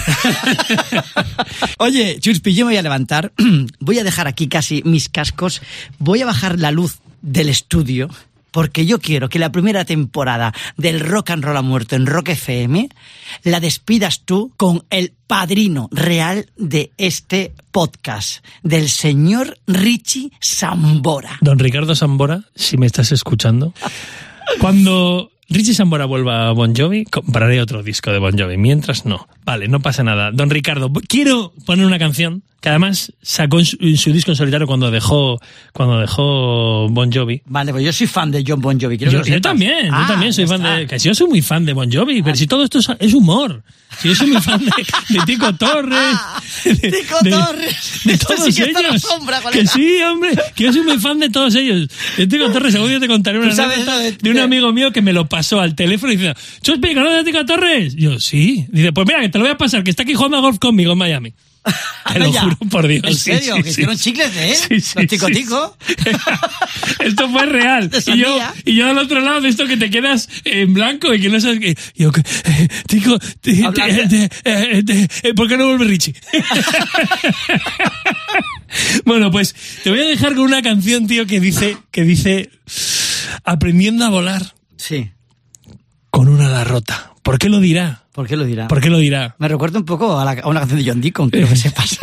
Oye, 1.79 2.19
Chuspi, 2.21 2.55
yo 2.55 2.67
me 2.67 2.73
voy 2.73 2.79
a 2.79 2.83
levantar, 2.83 3.33
voy 3.81 3.99
a 3.99 4.05
dejar 4.05 4.27
aquí 4.27 4.49
casi 4.49 4.83
mis 4.85 5.09
cascos, 5.09 5.63
voy 5.99 6.23
a 6.23 6.27
bajar 6.27 6.59
la 6.59 6.71
luz 6.71 6.99
del 7.23 7.49
estudio, 7.49 8.09
porque 8.51 8.87
yo 8.87 8.99
quiero 8.99 9.29
que 9.29 9.39
la 9.39 9.53
primera 9.53 9.85
temporada 9.85 10.53
del 10.77 11.01
Rock 11.01 11.31
and 11.31 11.45
Roll 11.45 11.57
ha 11.57 11.63
muerto 11.63 11.97
en 11.97 12.07
Rock 12.07 12.31
FM 12.31 12.89
la 13.43 13.61
despidas 13.61 14.23
tú 14.25 14.53
con 14.57 14.85
el 14.91 15.13
padrino 15.27 15.89
real 15.93 16.47
de 16.57 16.93
este 16.97 17.55
podcast, 17.71 18.45
del 18.63 18.89
señor 18.89 19.59
Richie 19.67 20.31
Sambora. 20.41 21.39
Don 21.41 21.59
Ricardo 21.59 21.95
Sambora, 21.95 22.45
si 22.55 22.77
me 22.77 22.87
estás 22.87 23.13
escuchando, 23.13 23.75
cuando 24.61 25.31
Richie 25.51 25.75
Sambora 25.75 26.05
vuelva 26.05 26.49
a 26.49 26.53
Bon 26.53 26.75
Jovi, 26.75 27.05
compraré 27.05 27.61
otro 27.61 27.83
disco 27.83 28.13
de 28.13 28.19
Bon 28.19 28.37
Jovi. 28.37 28.59
Mientras 28.59 29.07
no. 29.07 29.29
Vale, 29.45 29.69
no 29.69 29.81
pasa 29.81 30.03
nada. 30.03 30.31
Don 30.31 30.51
Ricardo, 30.51 30.93
quiero 31.09 31.55
poner 31.65 31.87
una 31.87 31.99
canción 31.99 32.43
que 32.61 32.68
además 32.71 33.12
sacó 33.23 33.61
en 33.61 33.66
su, 33.66 33.77
en 33.81 33.97
su 33.97 34.12
disco 34.12 34.33
en 34.33 34.37
solitario 34.37 34.66
cuando 34.66 34.90
dejó, 34.90 35.40
cuando 35.73 36.01
dejó 36.01 36.88
Bon 36.90 37.11
Jovi. 37.12 37.40
Vale, 37.47 37.71
pues 37.73 37.85
yo 37.85 37.92
soy 37.92 38.07
fan 38.09 38.31
de 38.33 38.42
John 38.47 38.61
Bon 38.61 38.79
Jovi. 38.81 38.97
Yo, 38.99 39.23
yo 39.23 39.40
también, 39.40 39.88
Ah, 39.92 40.03
yo 40.03 40.12
también 40.14 40.33
soy 40.33 40.47
fan 40.47 40.61
está. 40.62 40.77
de. 40.77 40.87
Que 40.88 40.99
yo 40.99 41.14
soy 41.14 41.29
muy 41.29 41.40
fan 41.42 41.64
de 41.64 41.73
Bon 41.73 41.90
Jovi, 41.90 42.21
pero 42.23 42.35
si 42.37 42.47
todo 42.49 42.64
esto 42.64 42.81
es, 42.81 42.88
es 42.99 43.14
humor. 43.14 43.62
Si 44.01 44.09
yo 44.09 44.14
soy 44.14 44.27
muy 44.33 44.42
fan 44.42 44.61
de, 44.64 44.73
de 45.09 45.21
Tico 45.25 45.55
Torres. 45.55 45.99
Ah, 46.21 46.42
de- 46.64 46.75
Tico 46.90 47.18
de- 47.23 47.31
Torres. 47.31 48.01
De 48.05 48.12
Esto 48.14 48.35
todos 48.35 48.53
sí 48.55 48.62
que 48.62 48.71
ellos. 48.71 49.03
sombra, 49.03 49.40
que 49.53 49.66
sí, 49.66 49.99
hombre. 50.03 50.31
Que 50.57 50.64
yo 50.64 50.73
soy 50.73 50.83
muy 50.83 50.99
fan 50.99 51.18
de 51.21 51.31
todos 51.31 51.55
ellos. 51.55 51.88
De 52.16 52.27
Tico 52.27 52.51
Torres, 52.51 52.75
algún 52.75 52.90
día 52.90 52.99
te 53.01 53.07
contaré 53.07 53.38
una 53.38 53.53
anécdota 53.53 53.99
de- 53.99 54.12
de, 54.12 54.31
un 54.31 54.37
de- 54.37 54.42
amigo 54.42 54.73
mío 54.73 54.90
que 54.92 55.01
me 55.01 55.12
lo 55.12 55.29
pasó 55.29 55.61
al 55.61 55.75
teléfono 55.77 56.12
y 56.12 56.16
dice: 56.16 56.35
Chuspi, 56.62 56.92
¿conoces 56.94 57.21
a 57.21 57.25
Tico 57.25 57.44
Torres? 57.47 57.94
Yo, 57.94 58.18
sí. 58.18 58.66
Dice: 58.71 58.92
Pues 58.92 59.07
mira, 59.07 59.21
que 59.21 59.29
te 59.29 59.38
lo 59.38 59.44
voy 59.44 59.53
a 59.53 59.57
pasar, 59.59 59.85
que 59.85 59.90
está 59.90 60.03
aquí 60.03 60.14
jugando 60.14 60.38
a 60.38 60.40
golf 60.40 60.59
conmigo 60.59 60.92
en 60.92 60.99
Miami. 60.99 61.33
Te 62.12 62.18
lo 62.21 62.33
juro 62.33 62.57
por 62.71 62.88
Dios. 62.88 63.05
¿En 63.05 63.14
sí, 63.14 63.18
serio? 63.33 63.57
sí, 63.57 63.62
¿Que 63.62 63.64
sí. 63.64 63.71
hicieron 63.71 63.99
chicles 63.99 64.35
de 64.35 64.51
él? 64.51 64.57
Sí, 64.57 64.81
sí, 64.81 64.92
¿Los 64.97 65.07
tico 65.07 65.27
sí, 65.27 65.33
tico? 65.35 65.77
sí. 65.87 65.94
Esto 67.05 67.29
fue 67.31 67.47
real. 67.47 67.90
Y 68.07 68.18
yo, 68.18 68.38
y 68.64 68.75
yo 68.77 68.88
al 68.88 68.99
otro 68.99 69.21
lado 69.21 69.40
de 69.42 69.51
esto 69.51 69.66
que 69.66 69.77
te 69.77 69.90
quedas 69.90 70.29
en 70.44 70.73
blanco 70.73 71.12
y 71.14 71.21
que 71.21 71.29
no 71.29 71.38
sabes 71.40 71.61
qué. 71.61 71.77
Yo, 71.94 72.11
eh, 72.44 72.68
tico, 72.87 73.18
ti- 73.40 73.62
eh, 74.44 74.83
eh, 75.23 75.35
¿por 75.35 75.49
qué 75.49 75.57
no 75.59 75.66
vuelve 75.66 75.85
Richie? 75.85 76.14
bueno, 79.05 79.31
pues 79.31 79.55
te 79.83 79.90
voy 79.90 80.01
a 80.01 80.07
dejar 80.07 80.35
con 80.35 80.44
una 80.44 80.62
canción, 80.62 81.07
tío, 81.07 81.27
que 81.27 81.40
dice, 81.40 81.77
que 81.90 82.03
dice, 82.05 82.51
aprendiendo 83.44 84.05
a 84.05 84.11
volar 84.11 84.55
Sí. 84.77 85.11
con 86.11 86.29
una 86.29 86.47
ala 86.47 86.64
rota. 86.64 87.12
¿Por 87.23 87.38
qué 87.38 87.49
lo 87.49 87.61
dirá? 87.61 88.05
¿Por 88.19 88.27
qué 88.27 88.37
lo 88.37 88.45
dirá? 88.45 88.67
¿Por 88.67 88.81
qué 88.81 88.91
lo 88.91 88.99
dirá? 88.99 89.37
Me 89.39 89.47
recuerda 89.47 89.79
un 89.79 89.85
poco 89.85 90.19
a, 90.19 90.25
la- 90.25 90.41
a 90.43 90.49
una 90.49 90.59
canción 90.59 90.81
de 90.83 90.91
John 90.91 91.01
Deacon, 91.01 91.31
quiero 91.31 91.49
que 91.49 91.55
sepas. 91.55 92.01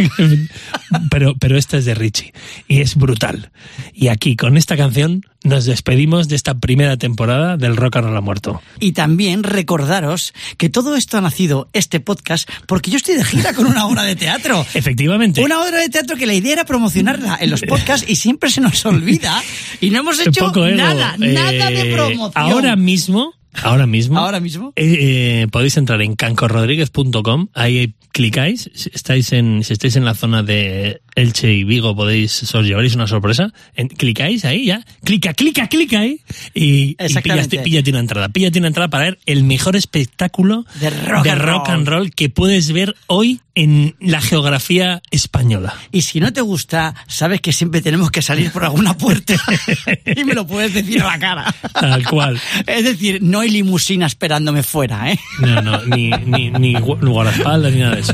pero, 1.09 1.35
pero 1.37 1.57
esta 1.57 1.75
es 1.77 1.83
de 1.83 1.93
Richie 1.93 2.33
y 2.69 2.79
es 2.79 2.95
brutal. 2.95 3.51
Y 3.93 4.07
aquí, 4.07 4.37
con 4.37 4.55
esta 4.55 4.77
canción, 4.77 5.25
nos 5.43 5.65
despedimos 5.65 6.29
de 6.29 6.37
esta 6.37 6.53
primera 6.57 6.95
temporada 6.95 7.57
del 7.57 7.75
Rock 7.75 7.97
and 7.97 8.05
Roll 8.07 8.15
ha 8.17 8.21
muerto. 8.21 8.61
Y 8.79 8.93
también 8.93 9.43
recordaros 9.43 10.33
que 10.57 10.69
todo 10.69 10.95
esto 10.95 11.17
ha 11.17 11.21
nacido, 11.21 11.67
este 11.73 11.99
podcast, 11.99 12.49
porque 12.65 12.91
yo 12.91 12.95
estoy 12.97 13.15
de 13.15 13.25
gira 13.25 13.53
con 13.53 13.65
una 13.67 13.85
obra 13.85 14.03
de 14.03 14.15
teatro. 14.15 14.65
Efectivamente. 14.73 15.43
Una 15.43 15.59
obra 15.61 15.79
de 15.79 15.89
teatro 15.89 16.15
que 16.15 16.25
la 16.25 16.33
idea 16.33 16.53
era 16.53 16.65
promocionarla 16.65 17.37
en 17.41 17.49
los 17.49 17.61
podcasts 17.63 18.05
y 18.09 18.15
siempre 18.15 18.49
se 18.49 18.61
nos 18.61 18.85
olvida. 18.85 19.43
Y 19.81 19.89
no 19.89 19.99
hemos 19.99 20.17
hecho 20.25 20.45
Poco 20.45 20.65
ego. 20.65 20.77
nada, 20.77 21.15
nada 21.17 21.69
de 21.69 21.91
Eh, 21.91 21.93
promoción. 21.93 22.31
Ahora 22.35 22.77
mismo, 22.77 23.33
ahora 23.63 23.87
mismo, 23.87 24.17
Ahora 24.19 24.39
mismo. 24.39 24.73
eh, 24.75 25.41
eh, 25.43 25.47
podéis 25.51 25.77
entrar 25.77 26.01
en 26.01 26.15
cancorrodríguez.com, 26.15 27.47
ahí 27.53 27.93
clicáis, 28.11 28.69
si 28.73 28.89
estáis 28.93 29.31
en, 29.33 29.63
si 29.63 29.73
estáis 29.73 29.95
en 29.97 30.05
la 30.05 30.13
zona 30.15 30.41
de 30.41 31.01
Elche 31.15 31.53
y 31.53 31.63
Vigo, 31.65 31.95
podéis, 31.95 32.43
os 32.55 32.65
llevaréis 32.65 32.95
una 32.95 33.07
sorpresa, 33.07 33.51
en- 33.75 33.89
clicáis 33.89 34.45
ahí 34.45 34.65
ya, 34.65 34.83
clica, 35.03 35.33
clica, 35.33 35.67
clica 35.67 35.99
ahí, 35.99 36.21
y, 36.53 36.95
y 36.99 37.21
píllate, 37.21 37.59
píllate 37.59 37.89
una 37.89 37.99
entrada, 37.99 38.29
píllate 38.29 38.59
una 38.59 38.67
entrada 38.69 38.89
para 38.89 39.05
ver 39.05 39.19
el 39.25 39.43
mejor 39.43 39.75
espectáculo 39.75 40.65
De 40.79 40.89
rock 40.89 41.27
and 41.27 41.41
roll. 41.41 41.61
and 41.67 41.87
roll 41.87 42.11
que 42.11 42.29
puedes 42.29 42.71
ver 42.71 42.95
hoy 43.07 43.41
en 43.57 43.95
la 44.01 44.19
geografía 44.19 45.01
española. 45.11 45.73
Y 45.93 46.01
si 46.01 46.19
no 46.19 46.33
te 46.33 46.41
gusta, 46.41 46.93
sabes 47.07 47.39
que 47.39 47.53
siempre 47.53 47.81
tenemos 47.81 48.11
que 48.11 48.21
salir 48.21 48.51
por 48.51 48.65
alguna 48.65 48.97
puerta. 48.97 49.35
y 50.13 50.25
me 50.25 50.33
lo 50.33 50.45
puedes 50.45 50.73
decir 50.73 51.01
a 51.01 51.05
la 51.05 51.19
cara. 51.19 51.55
Tal 51.73 52.05
cual. 52.05 52.37
Es 52.67 52.83
decir, 52.83 53.21
no 53.21 53.44
hay 53.45 53.51
limusina 53.51 54.05
esperándome 54.05 54.63
fuera, 54.63 55.11
¿eh? 55.11 55.19
No, 55.39 55.61
no, 55.61 55.85
ni, 55.85 56.09
ni, 56.09 56.49
ni 56.51 56.73
gu- 56.75 56.99
guardaespaldas 57.07 57.73
ni 57.73 57.79
nada 57.81 57.95
de 57.95 58.01
eso. 58.01 58.13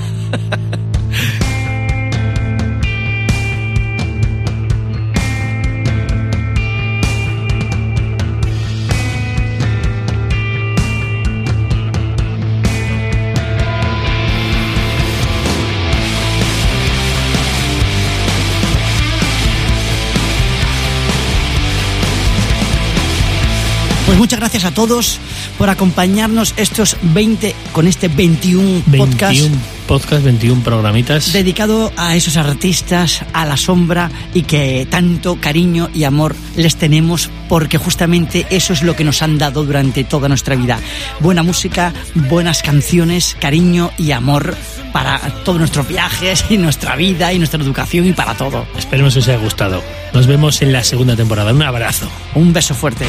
Muchas 24.21 24.39
gracias 24.39 24.65
a 24.65 24.71
todos 24.71 25.17
por 25.57 25.71
acompañarnos 25.71 26.53
estos 26.55 26.95
20, 27.01 27.55
con 27.73 27.88
este 27.88 28.07
21, 28.07 28.84
21 28.86 29.17
podcast 29.17 29.51
podcast, 29.88 30.23
21 30.23 30.63
programitas. 30.63 31.34
dedicado 31.34 31.91
a 31.97 32.15
esos 32.15 32.38
artistas 32.38 33.25
a 33.34 33.45
la 33.45 33.57
sombra 33.57 34.12
y 34.34 34.43
que 34.43 34.88
tanto 34.89 35.38
cariño 35.41 35.89
y 35.93 36.03
amor 36.03 36.36
les 36.55 36.75
tenemos 36.75 37.31
porque 37.49 37.79
justamente 37.79 38.45
eso 38.51 38.73
es 38.73 38.84
lo 38.84 38.95
que 38.95 39.03
nos 39.03 39.21
han 39.23 39.39
dado 39.39 39.65
durante 39.65 40.03
toda 40.03 40.29
nuestra 40.29 40.55
vida. 40.55 40.79
Buena 41.19 41.41
música, 41.41 41.91
buenas 42.13 42.62
canciones, 42.62 43.36
cariño 43.39 43.91
y 43.97 44.12
amor 44.12 44.55
para 44.93 45.19
todos 45.43 45.57
nuestros 45.57 45.88
viajes 45.88 46.45
y 46.49 46.57
nuestra 46.57 46.95
vida 46.95 47.34
y 47.34 47.39
nuestra 47.39 47.62
educación 47.62 48.05
y 48.05 48.13
para 48.13 48.36
todo. 48.36 48.67
Esperemos 48.77 49.15
que 49.15 49.19
os 49.19 49.27
haya 49.27 49.39
gustado. 49.39 49.84
Nos 50.13 50.27
vemos 50.27 50.62
en 50.62 50.71
la 50.71 50.84
segunda 50.84 51.15
temporada. 51.15 51.51
Un 51.51 51.63
abrazo. 51.63 52.07
Un 52.36 52.53
beso 52.53 52.75
fuerte. 52.75 53.05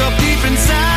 Up 0.00 0.16
deep 0.20 0.44
inside. 0.44 0.87